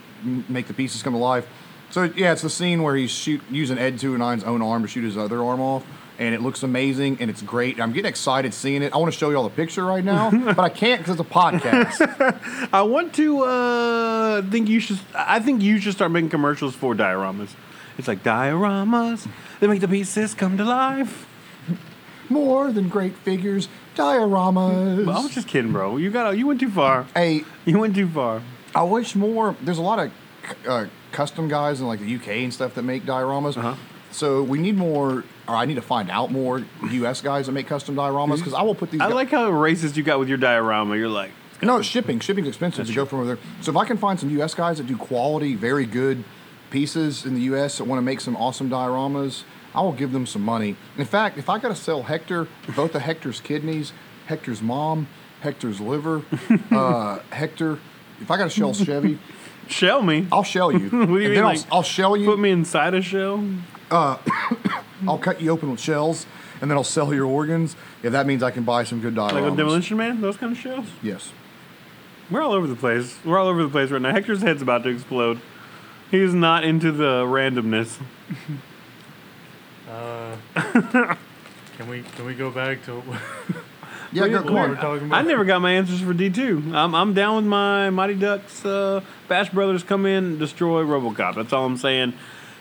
[0.53, 1.47] make the pieces come to life.
[1.91, 5.05] So yeah, it's the scene where he's shoot using Ed 209's own arm to shoot
[5.05, 5.85] his other arm off,
[6.19, 7.81] and it looks amazing and it's great.
[7.81, 8.93] I'm getting excited seeing it.
[8.93, 11.29] I want to show you all the picture right now, but I can't because it's
[11.29, 12.69] a podcast.
[12.73, 14.99] I want to uh, think you should.
[15.15, 17.51] I think you should start making commercials for dioramas.
[17.97, 19.27] It's like dioramas.
[19.61, 21.27] They make the pieces come to life.
[22.29, 25.07] More than great figures, dioramas.
[25.07, 25.97] Well, I was just kidding, bro.
[25.97, 27.05] You got you went too far.
[27.15, 28.43] hey, You went too far.
[28.75, 29.57] I wish more.
[29.63, 30.13] There's a lot of
[30.67, 33.57] uh, custom guys in like the UK and stuff that make dioramas.
[33.57, 33.75] Uh-huh.
[34.11, 37.67] So we need more, or I need to find out more US guys that make
[37.67, 39.01] custom dioramas because I will put these.
[39.01, 40.97] I like how racist you got with your diorama.
[40.97, 41.31] You're like,
[41.63, 42.21] No, it's shipping.
[42.21, 43.39] Shipping's expensive to go from over there.
[43.61, 44.55] So if I can find some U.S.
[44.55, 46.25] guys that do quality, very good
[46.71, 47.79] pieces in the U.S.
[47.79, 49.45] that want to make some awesome dioramas,
[49.75, 50.77] I will give them some money.
[50.97, 53.93] In fact, if I got to sell Hector, both of Hector's kidneys,
[54.27, 55.09] Hector's mom,
[55.41, 56.23] Hector's liver,
[56.71, 57.79] uh, Hector,
[58.21, 59.19] if I got to shell Chevy,
[59.69, 60.27] shell me.
[60.33, 60.89] I'll shell you.
[60.91, 62.27] What do you and mean, then like, I'll, I'll shell you.
[62.27, 63.45] Put me inside a shell.
[63.91, 64.19] Uh,
[65.07, 66.27] I'll cut you open with shells,
[66.61, 67.77] and then I'll sell your organs.
[68.03, 69.33] If that means I can buy some good dioramas.
[69.33, 70.87] Like a demolition man, those kind of shells.
[71.03, 71.33] Yes.
[72.31, 73.17] We're all over the place.
[73.25, 74.13] We're all over the place right now.
[74.13, 75.41] Hector's head's about to explode.
[76.11, 77.99] He's not into the randomness.
[81.79, 83.03] Can we can we go back to
[84.13, 85.09] Yeah, go, what come we on.
[85.09, 86.63] were I never got my answers for D two.
[86.73, 88.65] I'm I'm down with my Mighty Ducks.
[88.65, 91.35] Uh, Bash Brothers come in, destroy RoboCop.
[91.35, 92.15] That's all I'm saying.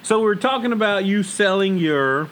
[0.04, 2.30] So we're talking about you selling your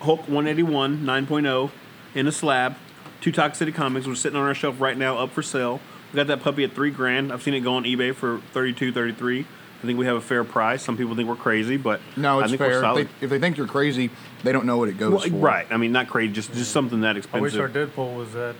[0.00, 1.70] Hulk 181 9.0
[2.14, 2.76] in a slab
[3.20, 4.06] to Toxic City Comics.
[4.06, 5.80] We're sitting on our shelf right now, up for sale.
[6.12, 7.32] We got that puppy at three grand.
[7.32, 9.46] I've seen it go on eBay for 32, 33.
[9.82, 10.82] I think we have a fair price.
[10.82, 12.82] Some people think we're crazy, but No, I it's think fair.
[12.82, 14.10] we're If they, if they think you're crazy,
[14.42, 15.36] they don't know what it goes Well, for.
[15.36, 15.66] right.
[15.70, 17.42] I mean, not crazy, just just something that I expensive.
[17.42, 18.56] wish our Deadpool was that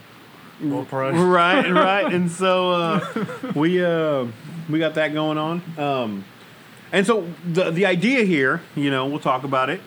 [0.61, 1.17] well priced.
[1.21, 2.13] right, right.
[2.13, 4.27] And so uh, we uh,
[4.69, 5.61] we got that going on.
[5.77, 6.23] Um,
[6.93, 9.81] and so the the idea here, you know, we'll talk about it.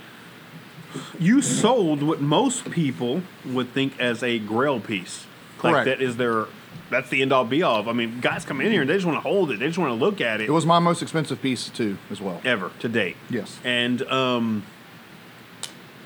[1.18, 5.26] You sold what most people would think as a Grail piece.
[5.62, 6.46] Like that is their
[6.90, 7.80] that's the end all be all.
[7.80, 7.88] of.
[7.88, 9.58] I mean, guys come in here and they just want to hold it.
[9.60, 10.48] They just want to look at it.
[10.48, 12.40] It was my most expensive piece too, as well.
[12.44, 13.16] ever to date.
[13.30, 13.58] Yes.
[13.64, 14.64] And um,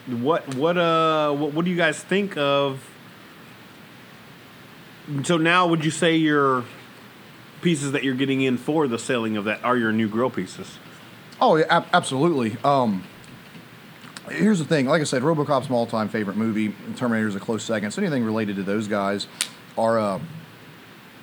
[0.06, 2.82] what what uh what, what do you guys think of?
[5.24, 6.64] So now, would you say your
[7.62, 10.78] pieces that you're getting in for the selling of that are your new grill pieces?
[11.40, 12.56] Oh, yeah, ab- absolutely.
[12.64, 13.04] Um,
[14.30, 14.86] here's the thing.
[14.86, 16.74] Like I said, RoboCop's my all-time favorite movie.
[16.96, 17.90] Terminator's a close second.
[17.90, 19.26] So anything related to those guys
[19.76, 20.20] are uh,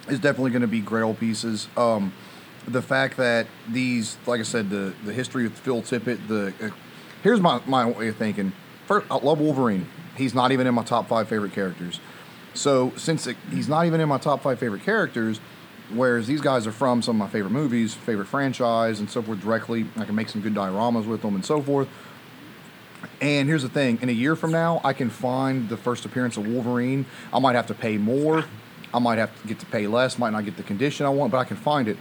[0.10, 1.68] is definitely going to be Grail pieces.
[1.78, 2.14] Um,
[2.68, 6.28] the fact that these, like I said, the the history with Phil Tippett.
[6.28, 6.70] The uh,
[7.22, 8.54] here's my my way of thinking.
[8.88, 9.88] First, I love Wolverine.
[10.16, 12.00] He's not even in my top five favorite characters.
[12.54, 15.40] So since it, he's not even in my top five favorite characters,
[15.92, 19.42] whereas these guys are from some of my favorite movies, favorite franchise, and so forth
[19.42, 21.88] directly, I can make some good dioramas with them and so forth.
[23.24, 26.36] And here's the thing: in a year from now, I can find the first appearance
[26.36, 27.06] of Wolverine.
[27.32, 28.44] I might have to pay more,
[28.94, 31.32] I might have to get to pay less, might not get the condition I want,
[31.32, 31.98] but I can find it.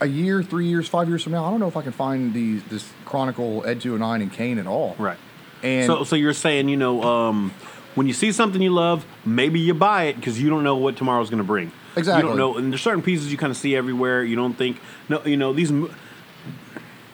[0.00, 2.32] A year, three years, five years from now, I don't know if I can find
[2.32, 4.96] these this Chronicle Ed 209 and Nine and Cain at all.
[4.98, 5.18] Right.
[5.62, 7.52] And so, so you're saying, you know, um,
[7.94, 10.96] when you see something you love, maybe you buy it because you don't know what
[10.96, 11.72] tomorrow's going to bring.
[11.96, 12.22] Exactly.
[12.22, 14.22] You don't know, and there's certain pieces you kind of see everywhere.
[14.22, 15.72] You don't think, no, you know, these.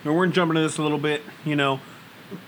[0.03, 1.21] We're jumping into this a little bit.
[1.45, 1.79] You know,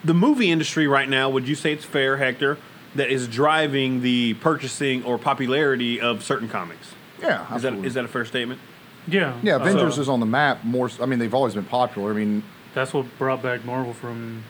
[0.03, 1.29] the movie industry right now.
[1.29, 2.57] Would you say it's fair, Hector,
[2.95, 6.93] that is driving the purchasing or popularity of certain comics?
[7.21, 7.87] yeah, Is that absolutely.
[7.87, 8.59] is that a fair statement?
[9.07, 9.37] Yeah.
[9.43, 10.89] yeah, uh, Avengers So, is on the map more.
[11.01, 12.11] I mean, they've always been popular.
[12.11, 12.43] I mean,
[12.73, 14.43] That's what brought back Marvel from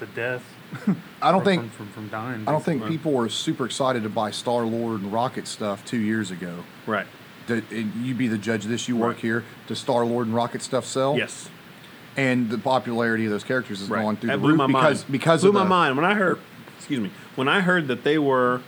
[0.00, 0.42] the death.
[1.22, 2.42] I don't from, think from, from, from dying.
[2.48, 5.98] I don't think people were super excited to buy Star Lord and Rocket stuff two
[6.00, 6.64] years ago.
[6.86, 7.06] Right.
[7.46, 8.88] Did, and you be the judge of this.
[8.88, 9.22] You work Right.
[9.22, 9.44] here.
[9.68, 11.16] Does Star Lord and Rocket stuff sell?
[11.16, 11.48] Yes.
[12.16, 14.02] And the popularity of those characters is Right.
[14.02, 15.12] gone through that the blew roof my because mind.
[15.12, 16.38] because blew of my the, mind when I heard.
[16.78, 17.10] Excuse me.
[17.34, 18.62] When I heard that they were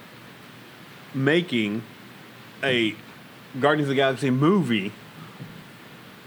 [1.14, 1.82] making
[2.62, 2.94] a
[3.60, 4.92] Guardians of the Galaxy movie,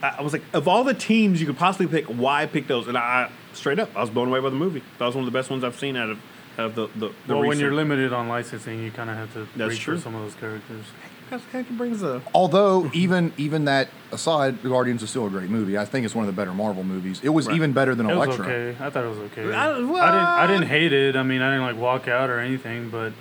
[0.01, 2.88] I I was like, of all the teams you could possibly pick, why pick those?
[2.88, 4.81] And I, I straight up, I was blown away by the movie.
[4.97, 6.19] That was one of the best ones I've seen out of
[6.57, 7.13] out of the the.
[7.27, 9.95] the Well, when you're limited on licensing, you kind of have to That's reach true.
[9.97, 10.86] for some of those characters.
[11.31, 15.49] That's- Hector brings a Although even even that aside, The Guardians is still a great
[15.49, 15.77] movie.
[15.77, 17.21] I think it's one of the better Marvel movies.
[17.23, 17.55] It was Right.
[17.55, 18.45] even better than It was Elektra.
[18.45, 18.75] okay.
[18.83, 19.53] I thought it was okay.
[19.53, 19.95] I- I, didn't.
[19.95, 21.15] I didn't hate it.
[21.15, 23.13] I mean, I didn't like walk out or anything, but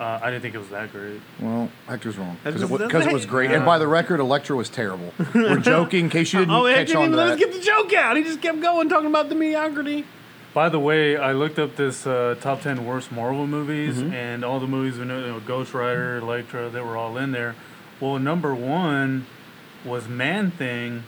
[0.00, 1.20] uh, I didn't think it was that great.
[1.40, 3.52] Well, Hector's wrong because it, just- wa- 'cause it was that's- great.
[3.52, 5.14] And by the record, Elektra was terrible.
[5.32, 7.32] We're joking in case you didn't Oh, Hector catch didn't on even to let that.
[7.34, 8.16] us get the joke out.
[8.16, 10.04] He just kept going talking about the mediocrity.
[10.56, 14.14] By the way, I looked up this uh, top ten worst Marvel movies, Mm-hmm.
[14.14, 17.32] and all the movies we know, you know, Ghost Rider, Elektra, they were all in
[17.32, 17.54] there.
[18.00, 19.26] Well, number one
[19.84, 21.02] was Man Thing,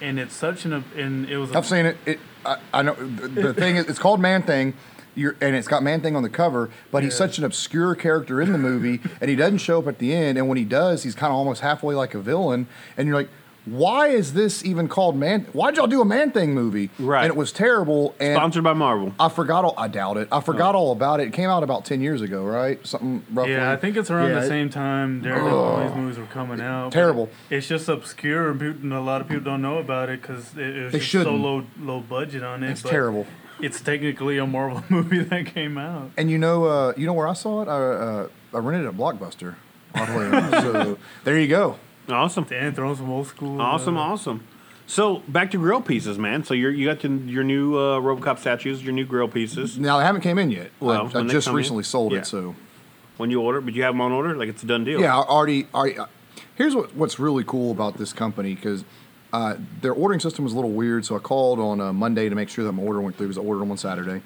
[0.00, 1.52] and it's such an and it was.
[1.52, 1.98] I've seen it.
[2.06, 4.72] It I, I know the, the thing is it's called Man Thing.
[5.14, 8.40] You're, and it's got Man Thing on the cover, but he's such an obscure character
[8.40, 10.38] in the movie, and he doesn't show up at the end.
[10.38, 12.66] And when he does, he's kind of almost halfway like a villain.
[12.96, 13.28] And you're like,
[13.66, 15.42] why is this even called Man?
[15.52, 16.88] Why'd y'all do a Man Thing movie?
[16.98, 17.24] Right.
[17.24, 18.14] And it was terrible.
[18.18, 19.12] And Sponsored by Marvel.
[19.20, 19.64] I forgot.
[19.64, 20.28] All, I doubt it.
[20.32, 21.28] I forgot all about it.
[21.28, 22.84] It came out about ten years ago, right?
[22.86, 23.52] Something roughly.
[23.52, 25.58] yeah, I think it's around Yeah, the it- same time Daredevil.
[25.58, 26.86] all these movies were coming out.
[26.86, 27.28] but Terrible.
[27.50, 30.82] It's just obscure, and, a lot of people don't know about it because it, it
[30.84, 31.40] was They just so shouldn't.
[31.40, 32.70] low low budget on it.
[32.70, 33.26] It's but terrible.
[33.60, 36.10] It's technically a Marvel movie that came out.
[36.16, 37.68] And you know, uh, you know where I saw it?
[37.68, 39.54] I, uh, I rented it at Blockbuster.
[39.96, 41.76] so there you go.
[42.08, 42.44] Awesome.
[42.44, 43.60] Dan throwing some old school.
[43.60, 44.46] Awesome, uh, awesome.
[44.86, 46.44] So back to grill pieces, man.
[46.44, 49.78] So you're, you got the, your new uh, RoboCop statues, your new grill pieces.
[49.78, 50.70] Now they haven't came in yet.
[50.78, 52.20] Well, I, I just come in- recently sold yeah.
[52.20, 52.54] it, so
[53.16, 55.00] When you order, but you have them on order, like it's a done deal.
[55.00, 55.66] yeah, I already.
[55.74, 56.06] already uh,
[56.54, 58.84] here's what, what's really cool about this company because
[59.32, 61.04] uh, their ordering system was a little weird.
[61.04, 63.26] So I called on uh, Monday to make sure that my order went through.
[63.26, 64.22] Because I ordered them on Saturday.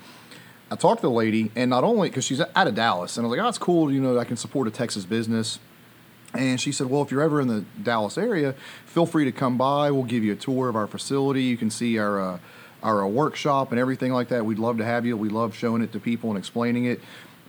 [0.70, 3.28] I talked to the lady, and not only because she's out of Dallas, and I
[3.28, 3.92] was like, "Oh, it's cool.
[3.92, 5.58] You know, I can support a Texas business."
[6.34, 8.54] And she said, Well, if you're ever in the Dallas area,
[8.86, 9.90] feel free to come by.
[9.90, 11.44] We'll give you a tour of our facility.
[11.44, 12.38] You can see our, uh,
[12.82, 14.46] our uh, workshop and everything like that.
[14.46, 15.16] We'd love to have you.
[15.16, 17.00] We love showing it to people and explaining it.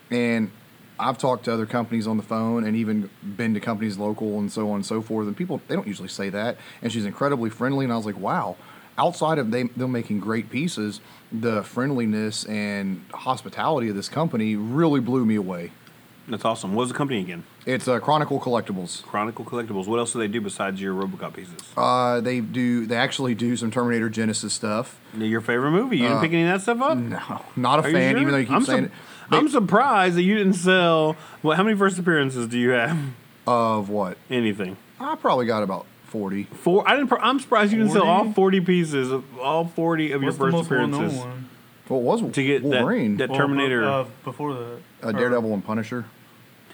[0.09, 0.51] And
[0.99, 4.51] I've talked to other companies on the phone and even been to companies local and
[4.51, 5.27] so on and so forth.
[5.27, 6.57] And people, they don't usually say that.
[6.81, 7.85] And she's incredibly friendly.
[7.85, 8.57] And I was like, Wow.
[8.97, 10.99] Outside of they, them making great pieces,
[11.31, 15.71] the friendliness and hospitality of this company really blew me away.
[16.27, 16.75] That's awesome.
[16.75, 17.43] What's the company again?
[17.65, 19.03] It's uh, Chronicle Collectibles.
[19.03, 19.87] Chronicle Collectibles.
[19.87, 21.55] What else do they do besides your RoboCop pieces?
[21.75, 22.85] Uh, they do.
[22.85, 24.99] They actually do some Terminator Genisys stuff.
[25.17, 25.97] your favorite movie?
[25.97, 26.91] You didn't pick any of that stuff up?
[26.91, 28.13] Uh, No, not a Are fan.
[28.13, 28.21] sure?
[28.21, 28.91] Even though you keep I'm saying sup-
[29.31, 29.35] it.
[29.35, 31.15] I'm surprised that you didn't sell.
[31.43, 32.97] Well, how many first appearances do you have?
[33.47, 34.17] Of what?
[34.29, 34.77] Anything?
[34.99, 36.43] I probably got about forty.
[36.43, 36.87] Four.
[36.87, 37.09] I didn't.
[37.09, 40.49] pr- I'm surprised you didn't sell all 40 pieces of all 40 of What's your
[40.51, 41.49] the first most well-known appearances one?
[41.89, 43.83] Well, it was to get that, Wolverine, that Well, Terminator.
[43.83, 44.77] Uh, before that.
[45.03, 46.05] Uh, Or- Daredevil, and Punisher.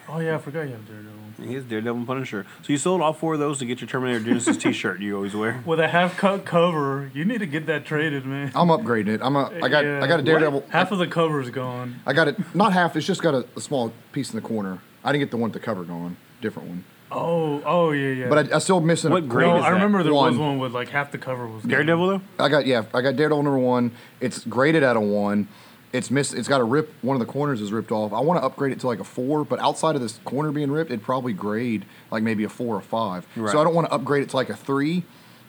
[0.10, 1.14] Oh yeah, I forgot you have Daredevil.
[1.46, 2.46] He is Daredevil and Punisher.
[2.62, 5.36] So you sold all four of those to get your Terminator Genisys T-shirt you always
[5.36, 5.62] wear.
[5.66, 8.52] With a half cut cover, you need to get that traded, man.
[8.56, 9.22] I'm upgrading it.
[9.22, 9.52] I'm a.
[9.62, 9.84] I got.
[9.84, 10.02] Yeah.
[10.02, 10.66] I got a Daredevil.
[10.70, 12.00] Half of the cover's gone.
[12.06, 12.56] I got it.
[12.56, 12.96] Not half.
[12.96, 14.80] It's just got a, a small piece in the corner.
[15.04, 16.16] I didn't get the one with the cover gone.
[16.42, 16.84] Different one.
[17.12, 18.30] Oh, oh yeah, yeah.
[18.30, 19.12] But I, I still missing.
[19.12, 19.76] What a, grade no, is I that?
[19.76, 20.48] remember there was One.
[20.48, 21.72] one with like half the cover was gone.
[21.72, 22.22] Daredevil though.
[22.40, 22.84] I got yeah.
[22.94, 23.92] I got Daredevil number one.
[24.20, 25.48] It's graded at a one.
[25.98, 26.36] It's missed.
[26.36, 26.94] It's got a rip.
[27.02, 28.14] One of the corners is ripped off.
[28.14, 30.70] I want to upgrade it to like a four, but outside of this corner being
[30.70, 33.26] ripped, it'd probably grade like maybe a four or five.
[33.36, 33.52] Right.
[33.52, 35.04] So I don't want to upgrade it to like a three.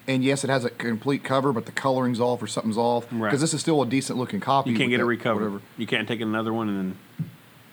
[0.07, 3.05] And yes, it has a complete cover, but the coloring's off or something's off.
[3.11, 3.39] Because Right.
[3.39, 4.71] this is still a decent looking copy.
[4.71, 5.41] You can't with get it that- recovered.
[5.43, 5.61] Whatever.
[5.77, 7.29] You can't take another one and then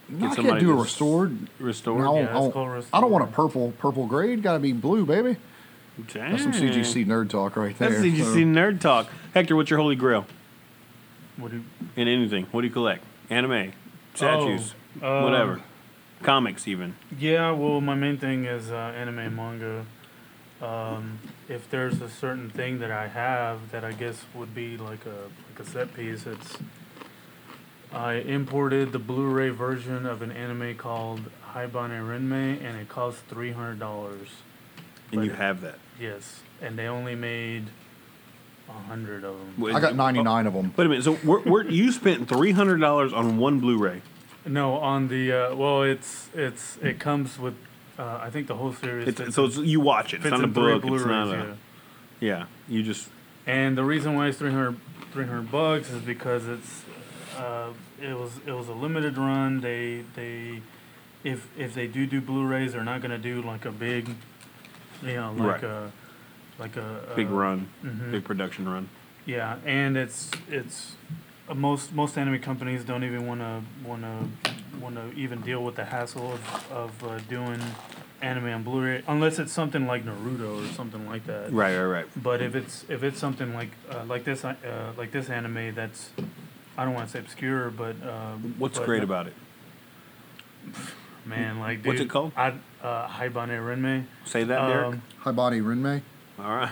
[0.09, 1.31] No, I can't do a to restored.
[1.61, 4.43] No, I, Yeah, won't- I, won't- called I don't want a purple purple grade.
[4.43, 5.37] Got to be blue, baby.
[6.13, 7.89] That's some CGC nerd talk right there.
[7.89, 9.07] That's CGC So- nerd talk.
[9.33, 10.25] Hector, what's your holy grail
[11.37, 11.63] What do you,
[11.95, 12.45] in anything?
[12.51, 13.03] What do you collect?
[13.29, 13.73] Anime,
[14.13, 15.61] statues, Oh, uh, whatever.
[16.23, 16.95] comics even.
[17.17, 19.85] Yeah, well, my main thing is uh, anime and manga.
[20.61, 21.19] Um,
[21.49, 25.29] if there's a certain thing that I have that I guess would be like a
[25.49, 26.57] like a set piece, it's
[27.93, 31.21] I imported the Blu-ray version of an anime called
[31.53, 34.29] Haibane Renmei, and it cost three hundred dollars.
[35.11, 35.79] And But you have that.
[35.99, 37.65] Yes, and they only made
[38.67, 39.75] hundred of them.
[39.75, 40.73] I got 99 of them.
[40.75, 41.03] Wait a minute.
[41.03, 44.01] So we're, we're, you spent three hundred dollars on one Blu-ray.
[44.45, 47.55] No, on the uh, well, it's it's it comes with
[47.97, 49.07] uh, I think the whole series.
[49.07, 50.17] It's, fits so it's, you watch it.
[50.17, 50.77] It's fits not a book.
[50.77, 51.37] It's Blu-rays, not a.
[51.37, 51.55] yeah.
[52.19, 52.45] Yeah.
[52.67, 53.09] You just.
[53.47, 54.75] And the reason why it's 300,
[55.13, 56.83] 300 bucks is because it's
[57.37, 57.69] uh,
[58.01, 59.61] it was it was a limited run.
[59.61, 60.61] They they
[61.23, 64.09] if if they do do Blu-rays, they're not gonna do like a big,
[65.01, 65.63] you know, like Right.
[65.63, 65.91] a
[66.59, 68.11] like a Big uh, run, mhm.
[68.11, 68.89] big production run.
[69.25, 70.93] Yeah, and it's it's
[71.49, 75.63] uh, most most anime companies don't even want to want to want to even deal
[75.63, 77.61] with the hassle of of uh, doing
[78.21, 81.51] anime on Blu-ray unless it's something like Naruto or something like that.
[81.51, 82.05] Right, right, right.
[82.15, 84.55] But if it's if it's something like uh, like this uh,
[84.97, 86.11] like this anime that's
[86.77, 89.33] I don't want to say obscure, but um, What's but, great uh, about it?
[91.25, 91.59] man?
[91.59, 92.31] Like What's it called?
[92.35, 94.05] I, uh, Haibane Renmei.
[94.25, 94.85] Say that, Derek.
[94.85, 96.01] Um, Hi, Bonnie Renmei.
[96.39, 96.71] All right.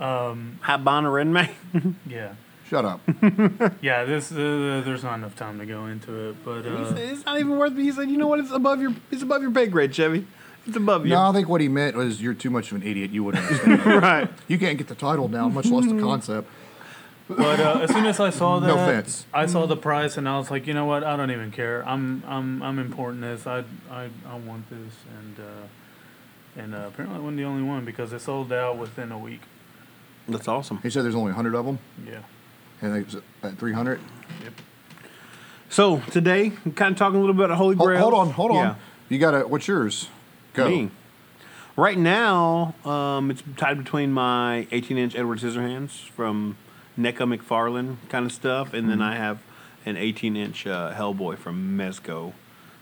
[0.00, 1.50] um, Habana Renmei.
[2.06, 2.34] yeah,
[2.68, 3.00] Shut up.
[3.80, 4.04] yeah.
[4.04, 7.56] This uh, there's not enough time to go into it, but uh, it's not even
[7.56, 7.76] worth.
[7.76, 8.38] He said, "You know what?
[8.40, 8.94] It's above your.
[9.10, 10.26] It's above your pay grade, Chevy.
[10.66, 12.86] It's above you." No, I think what he meant was you're too much of an
[12.86, 13.10] idiot.
[13.10, 13.80] You wouldn't understand.
[13.80, 14.02] that.
[14.02, 14.30] right.
[14.46, 16.48] You can't get the title down, much less the concept.
[17.28, 19.24] But uh, as soon as I saw that, No offense.
[19.32, 21.04] I saw the price and I was like, you know what?
[21.04, 21.86] I don't even care.
[21.88, 23.46] I'm I'm I'm importing this.
[23.46, 25.66] I I, I want this, and uh,
[26.56, 29.40] and uh, apparently I wasn't the only one because it sold out within a week.
[30.28, 30.78] That's awesome.
[30.82, 32.20] He said there's only 100 of them, Yeah.
[32.82, 34.00] and they was at 300.
[35.68, 38.00] So today, I'm kind of talking a little bit about Holy Hold, Grail.
[38.00, 38.56] hold on, hold on.
[38.56, 38.74] Yeah.
[39.08, 40.08] You got to, what's yours?
[40.52, 40.68] Go.
[40.68, 40.90] Me.
[41.76, 46.56] Right now, um, it's tied between my 18-inch Edward Scissorhands from
[46.98, 49.38] NECA McFarlane kind of stuff, and then I have
[49.86, 52.32] an 18-inch uh, Hellboy from Mezco.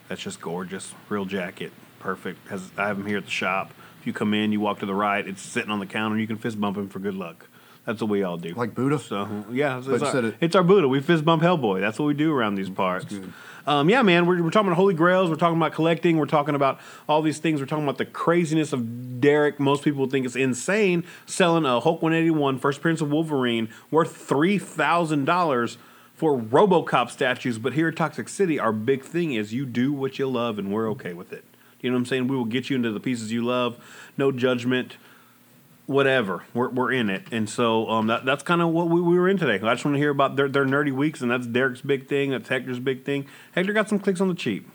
[0.08, 2.46] That's just gorgeous, real jacket, perfect.
[2.48, 3.72] Has I have them here at the shop.
[4.00, 6.18] If you come in, you walk to the right, it's sitting on the counter.
[6.18, 7.48] You can fist bump him for good luck.
[7.84, 8.52] That's what we all do.
[8.54, 8.98] Like Buddha?
[8.98, 10.88] So yeah, it's, it's, our, it- it's our Buddha.
[10.88, 11.80] We fist bump Hellboy.
[11.80, 13.14] That's what we do around these parts.
[13.66, 15.28] Um, yeah, man, we're, we're talking about holy grails.
[15.30, 16.16] We're talking about collecting.
[16.16, 17.60] We're talking about all these things.
[17.60, 19.58] We're talking about the craziness of Derek.
[19.58, 24.58] Most people think it's insane selling a Hulk 181 First Appearance of Wolverine worth three
[24.58, 25.76] thousand dollars
[26.14, 27.58] for RoboCop statues.
[27.58, 30.72] But here at Toxic City, our big thing is you do what you love, and
[30.72, 31.44] we're okay with it.
[31.80, 32.28] You know what I'm saying?
[32.28, 33.76] We will get you into the pieces you love.
[34.16, 34.96] No judgment
[35.88, 36.44] whatever.
[36.52, 37.24] We're, we're in it.
[37.32, 39.54] And so um, that, that's kind of what we, we were in today.
[39.54, 42.30] I just want to hear about their, their nerdy weeks, and that's Derek's big thing.
[42.30, 43.26] That's Hector's big thing.
[43.52, 44.68] Hector got some clicks on the cheap.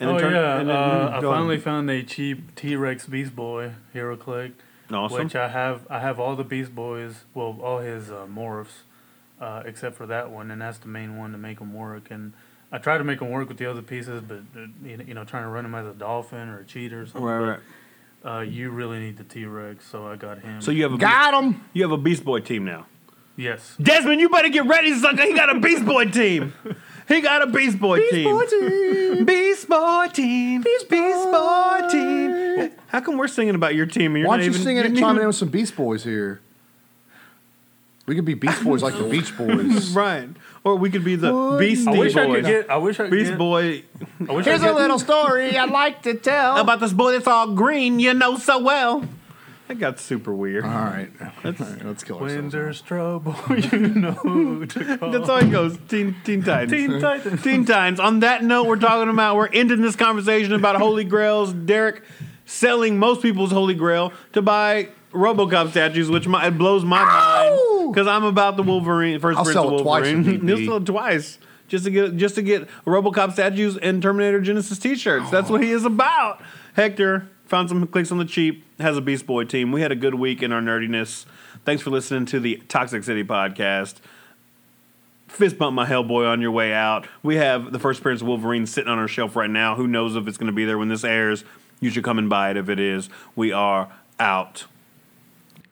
[0.00, 3.06] And oh then turn- yeah, and then- uh, I finally found a cheap T Rex
[3.06, 4.52] Beast Boy Hero Click,
[4.90, 5.24] Awesome.
[5.24, 5.86] which I have.
[5.90, 8.82] I have all the Beast Boys, well, all his uh, morphs,
[9.38, 12.10] uh, except for that one, and that's the main one to make them work.
[12.10, 12.32] And
[12.74, 15.42] I tried to make them work with the other pieces, but uh, you know, trying
[15.42, 17.22] to run him as a dolphin or a cheetah or something.
[17.22, 17.46] Right, but,
[18.26, 18.38] right.
[18.38, 20.60] Uh, you really need the T Rex, so I got him.
[20.62, 21.60] So you have a Got him.
[21.72, 22.86] you have a Beast Boy team now.
[23.36, 25.22] yes, Desmond, you better get ready, sucker.
[25.22, 26.52] He got a Beast Boy team.
[27.08, 28.24] He got a Beast Boy team.
[28.24, 29.24] Beast Boy team.
[29.24, 30.62] Beast Boy team.
[30.62, 32.70] Beast Boy team.
[32.86, 34.12] How come we're singing about your team?
[34.14, 35.48] And you're Why not don't you even, sing it you're and chime in with some
[35.48, 36.40] Beast Boys here?
[38.06, 39.94] We could be Beast Boys like the Beach Boys.
[40.02, 40.28] Right.
[40.64, 41.96] Or we could be the Beastie Boys.
[41.96, 42.16] I wish Boys.
[42.16, 42.70] I could get.
[42.70, 43.84] I wish I could Beast get, Boy
[44.28, 46.56] I wish I could get, story I'd like to tell.
[46.58, 49.04] about this boy that's all green, you know so well.
[49.68, 50.64] That got super weird.
[50.64, 51.08] All right.
[51.20, 52.52] All right, let's kill When ourselves.
[52.52, 53.36] there's trouble,
[53.72, 55.10] you know who to call.
[55.10, 55.78] That's how it goes.
[55.88, 56.72] Teen, teen Titans.
[56.72, 57.42] Teen Titans.
[57.42, 58.00] Teen Titans.
[58.00, 61.52] On that note, we're talking about, we're ending this conversation about Holy Grails.
[61.52, 62.02] Derek
[62.44, 67.81] selling most people's Holy Grail to buy Robocop statues, which my, it blows my mind
[67.92, 70.20] because I'm about the Wolverine, first I'll Prince sell of it twice Wolverine.
[70.20, 70.66] if need He'll be.
[70.66, 71.38] sell it twice.
[71.68, 75.30] Just to get just to get RoboCop statues and Terminator Genisys T-shirts.
[75.30, 76.42] That's what he is about.
[76.74, 78.64] Hector found some clicks on the cheap.
[78.78, 79.72] Has a Beast Boy team.
[79.72, 81.24] We had a good week in our nerdiness.
[81.64, 83.96] Thanks for listening to the Toxic City podcast
[85.32, 87.06] fist bump my Hellboy on your way out.
[87.22, 89.74] We have the first appearance of Wolverine sitting on our shelf right now.
[89.76, 91.44] Who knows if it's going to be there when this airs?
[91.80, 93.08] You should come and buy it if it is.
[93.34, 93.90] We are
[94.20, 94.66] out.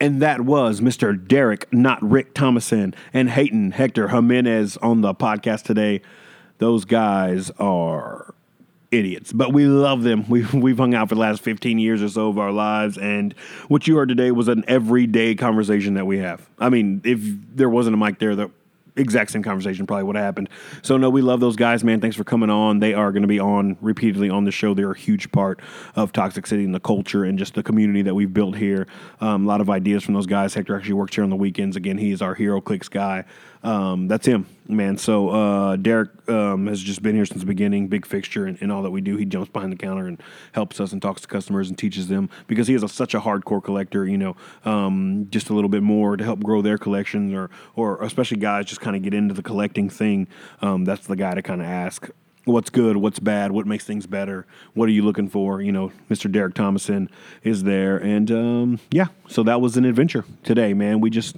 [0.01, 1.15] And that was Mr.
[1.27, 6.01] Derek, not Rick Thomasson, and Hatin Hector Jimenez on the podcast today.
[6.57, 8.33] Those guys are
[8.89, 10.27] idiots, but we love them.
[10.27, 13.35] We've, we've hung out for the last 15 years or so of our lives, and
[13.67, 16.49] what you heard today was an everyday conversation that we have.
[16.57, 17.19] I mean, if
[17.55, 18.49] there wasn't a mic there, that
[18.95, 20.49] exact same conversation probably would have happened.
[20.81, 22.01] So no, we love those guys, man.
[22.01, 22.79] Thanks for coming on.
[22.79, 24.73] They are going to be on repeatedly on the show.
[24.73, 25.59] They're a huge part
[25.95, 28.87] of Toxic City and the culture and just the community that we've built here.
[29.19, 30.53] Um, a lot of ideas from those guys.
[30.53, 31.75] Hector actually works here on the weekends.
[31.75, 33.25] Again, he is our HeroClix guy.
[33.63, 34.97] Um, that's him, man.
[34.97, 38.71] So uh, Derek um, has just been here since the beginning, big fixture in, in
[38.71, 39.17] all that we do.
[39.17, 40.21] He jumps behind the counter and
[40.53, 43.19] helps us and talks to customers and teaches them because he is a, such a
[43.19, 44.05] hardcore collector.
[44.07, 44.35] You know,
[44.65, 48.65] um, just a little bit more to help grow their collections, or or especially guys
[48.65, 50.27] just kind of get into the collecting thing.
[50.61, 52.09] Um, that's the guy to kind of ask
[52.45, 55.61] what's good, what's bad, what makes things better, what are you looking for?
[55.61, 56.31] You know, Mr.
[56.31, 57.09] Derek Thomasson
[57.43, 61.01] is there, and um, yeah, so that was an adventure today, man.
[61.01, 61.35] We just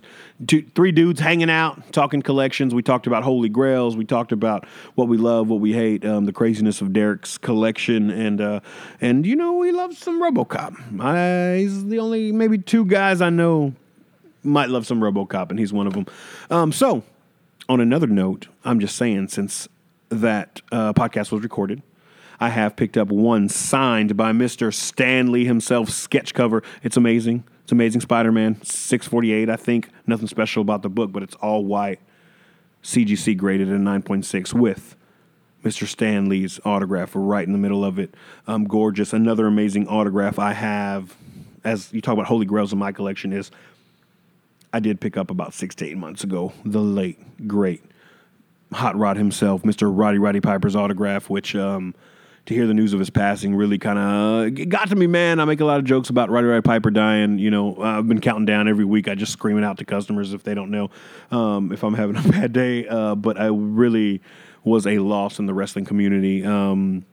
[0.47, 2.73] two, three dudes hanging out, talking collections.
[2.73, 3.97] We talked about holy grails.
[3.97, 8.09] We talked about what we love, what we hate, um, the craziness of Derek's collection,
[8.09, 8.59] and uh,
[9.01, 11.01] and you know, we love some RoboCop.
[11.01, 13.73] I, he's the only maybe two guys I know
[14.43, 16.05] might love some RoboCop, and he's one of them.
[16.49, 17.03] Um, so,
[17.69, 19.67] on another note, I'm just saying, since
[20.21, 21.81] that uh, podcast was recorded,
[22.39, 24.73] I have picked up one signed by Mr.
[24.73, 26.63] Stanley himself sketch cover.
[26.81, 27.43] It's amazing.
[27.63, 29.89] It's amazing Spider Man, 648, I think.
[30.05, 32.01] Nothing special about the book, but it's all white,
[32.83, 34.97] CGC graded at 9.6 with
[35.63, 35.87] Mr.
[35.87, 38.13] Stanley's autograph right in the middle of it.
[38.47, 39.13] Um, gorgeous.
[39.13, 41.15] Another amazing autograph I have,
[41.63, 43.49] as you talk about Holy Grails in my collection, is
[44.73, 47.83] I did pick up about six to eight months ago the late, great
[48.73, 49.91] Hot Rod himself, Mr.
[49.93, 51.95] Rowdy Roddy Piper's autograph, which um,
[52.45, 55.39] to hear the news of his passing really kind of got to me, man.
[55.39, 57.39] I make a lot of jokes about Rowdy Roddy Piper dying.
[57.39, 59.07] You know, I've been counting down every week.
[59.07, 60.89] I just scream it out to customers if they don't know
[61.31, 62.87] um, if I'm having a bad day.
[62.87, 64.21] Uh, but I really
[64.63, 66.45] was a loss in the wrestling community.
[66.45, 67.05] Um,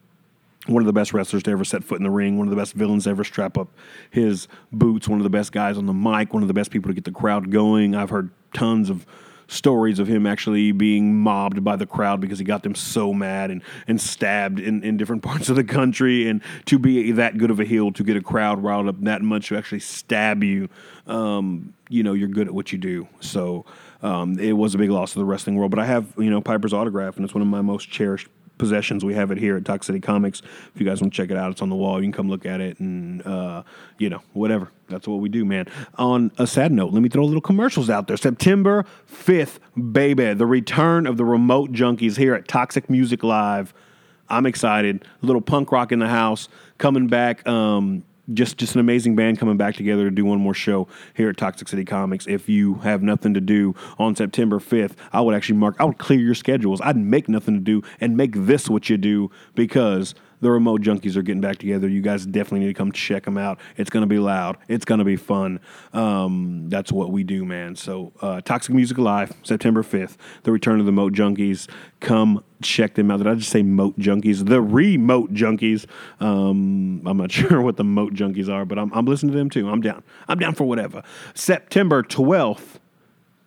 [0.67, 2.61] one of the best wrestlers to ever set foot in the ring, one of the
[2.61, 3.69] best villains to ever strap up
[4.11, 6.91] his boots, one of the best guys on the mic, one of the best people
[6.91, 7.95] to get the crowd going.
[7.95, 9.07] I've heard tons of
[9.51, 13.51] stories of him actually being mobbed by the crowd because he got them so mad
[13.51, 16.29] and, and stabbed in, in different parts of the country.
[16.29, 19.23] And to be that good of a heel, to get a crowd riled up that
[19.23, 20.69] much to actually stab you,
[21.07, 23.09] um, you know, you're good at what you do.
[23.21, 23.65] So
[24.03, 25.71] um, it was a big loss to the wrestling world.
[25.71, 28.29] But I have, you know, Piper's autograph, and it's one of my most cherished
[28.61, 29.05] possessions.
[29.05, 30.43] We have it here at Toxic City Comics.
[30.75, 31.97] If you guys want to check it out, it's on the wall.
[31.97, 33.65] You can come look at it and, uh,
[33.99, 34.71] you know, whatever.
[34.89, 35.67] That's what we do, man.
[35.97, 38.17] On a sad note, let me throw a little commercials out there.
[38.17, 39.59] September 5th,
[39.93, 43.73] baby, the return of the remote junkies here at Toxic Music Live.
[44.29, 45.05] I'm excited.
[45.23, 46.49] A little punk rock in the house
[46.79, 47.47] coming back.
[47.49, 51.29] Um, just just an amazing band coming back together to do one more show here
[51.29, 52.27] at Toxic City Comics.
[52.27, 55.99] If you have nothing to do on September 5th, I would actually mark I would
[55.99, 56.81] clear your schedules.
[56.81, 61.17] I'd make nothing to do and make this what you do because the remote junkies
[61.17, 61.89] are getting back together.
[61.89, 63.59] You guys definitely need to come check them out.
[63.77, 64.59] It's going to be loud.
[64.69, 65.61] It's going to be fun.
[65.93, 67.77] Um, that's what we do, man.
[67.77, 71.69] So, uh, Toxic Music Live, September 5th, the return of the Moat Junkies.
[72.01, 73.19] Come check them out.
[73.19, 74.47] Did I just say Moat Junkies?
[74.49, 75.87] The Remote Junkies.
[76.21, 79.51] Um, I'm not sure what the Moat Junkies are, but I'm, I'm listening to them
[79.51, 79.69] too.
[79.69, 80.03] I'm down.
[80.29, 81.03] I'm down for whatever.
[81.35, 82.79] September 12th,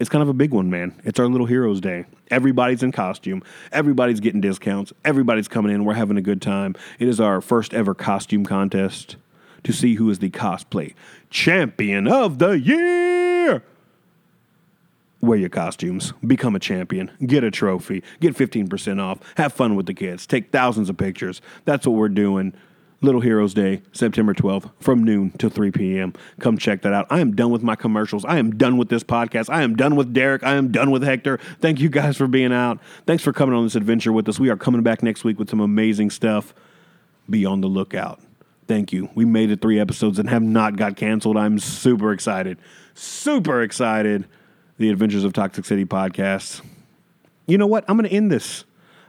[0.03, 0.93] it's kind of a big one, man.
[1.05, 2.03] It's our little heroes day.
[2.29, 3.41] Everybody's in costume.
[3.71, 4.91] Everybody's getting discounts.
[5.05, 5.85] Everybody's coming in.
[5.85, 6.75] We're having a good time.
[6.99, 9.15] It is our first ever costume contest
[9.63, 10.93] to see who is the cosplay
[11.29, 13.63] champion of the year.
[15.21, 19.85] Wear your costumes, become a champion, get a trophy, get 15% off, have fun with
[19.85, 21.39] the kids, take thousands of pictures.
[21.63, 22.53] That's what we're doing.
[23.03, 26.13] Little Heroes Day, September 12th, from noon to 3 p.m.
[26.39, 27.05] Come check that out.
[27.09, 28.23] I am done with my commercials.
[28.23, 29.49] I am done with this podcast.
[29.49, 30.41] I am done with Derek.
[30.41, 31.37] I am done with Hector.
[31.59, 32.79] Thank you guys for being out.
[33.05, 34.39] Thanks for coming on this adventure with us.
[34.39, 36.53] We are coming back next week with some amazing stuff.
[37.29, 38.21] Be on the lookout.
[38.69, 39.09] Thank you.
[39.15, 41.35] We made it three episodes and have not got canceled.
[41.35, 42.57] I'm super excited.
[42.93, 44.25] Super excited.
[44.77, 46.61] The Adventures of Toxic City podcast.
[47.47, 47.83] You know what?
[47.89, 48.63] I'm going to end this.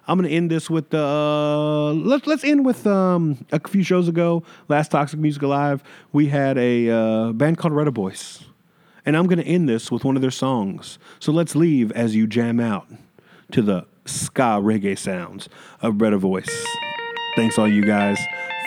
[0.06, 4.42] I'm to end this with uh let's let's end with um a few shows ago,
[4.68, 5.82] last Toxic Music Alive,
[6.12, 8.44] we had a uh, band called Retaboice.
[9.06, 10.98] And I'm to end this with one of their songs.
[11.20, 12.86] So let's leave as you jam out
[13.52, 15.48] to the ska reggae sounds
[15.82, 16.66] of Retaboice.
[17.36, 18.18] Thanks all you guys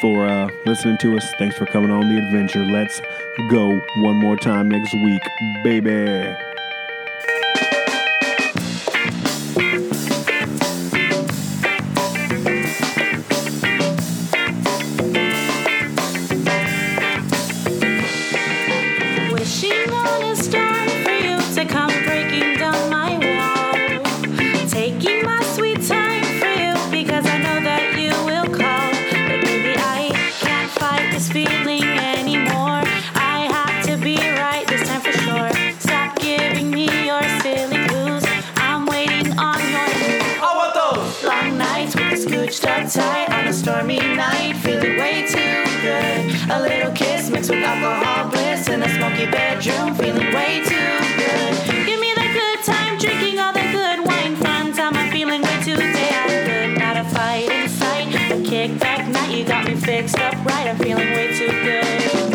[0.02, 1.26] for uh, listening to us.
[1.40, 2.66] Thanks for coming on the adventure.
[2.66, 3.02] Let's
[3.50, 5.22] go one more time next week,
[5.64, 6.47] baby.
[31.32, 32.84] feeling anymore.
[33.16, 35.80] I have to be right this time for sure.
[35.80, 38.24] Stop giving me your silly clues.
[38.56, 40.24] I'm waiting on your move.
[40.42, 42.18] I want those long nights with
[42.94, 46.52] tight on a stormy night, feeling way too good.
[46.52, 50.97] A little kiss mixed with alcohol bliss in a smoky bedroom, feeling way too.
[59.88, 60.68] Fixed up right.
[60.68, 62.27] I'm feeling way too good.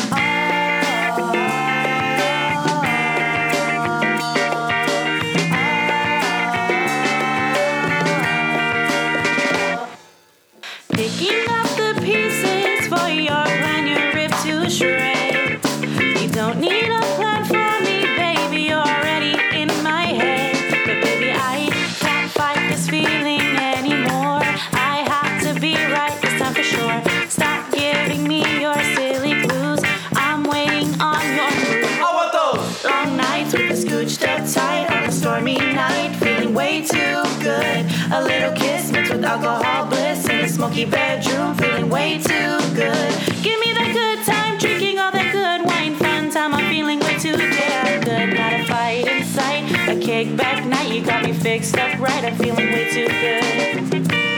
[40.83, 43.12] In bedroom, feeling way too good.
[43.43, 46.55] Give me that good time, drinking all that good wine, fun time.
[46.55, 48.35] I'm feeling way too damn good.
[48.35, 50.91] Not a fight in sight, a kickback night.
[50.93, 52.24] You got me fixed up right.
[52.24, 54.32] I'm feeling way too good.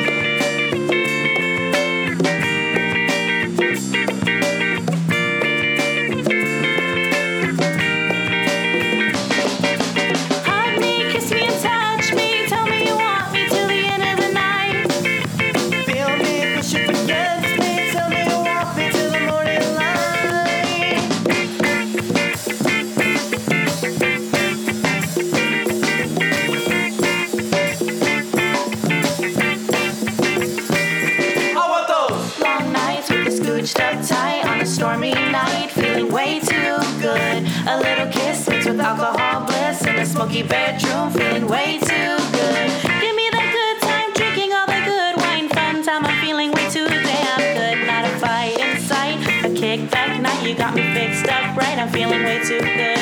[40.49, 42.69] Bedroom, feeling way too good.
[43.01, 46.05] Give me that good time, drinking all that good wine, fun time.
[46.05, 47.87] I'm feeling way too damn good.
[47.87, 50.47] Not a fight in sight, a kickback night.
[50.47, 51.79] You got me fixed up right.
[51.79, 52.94] I'm feeling way too good.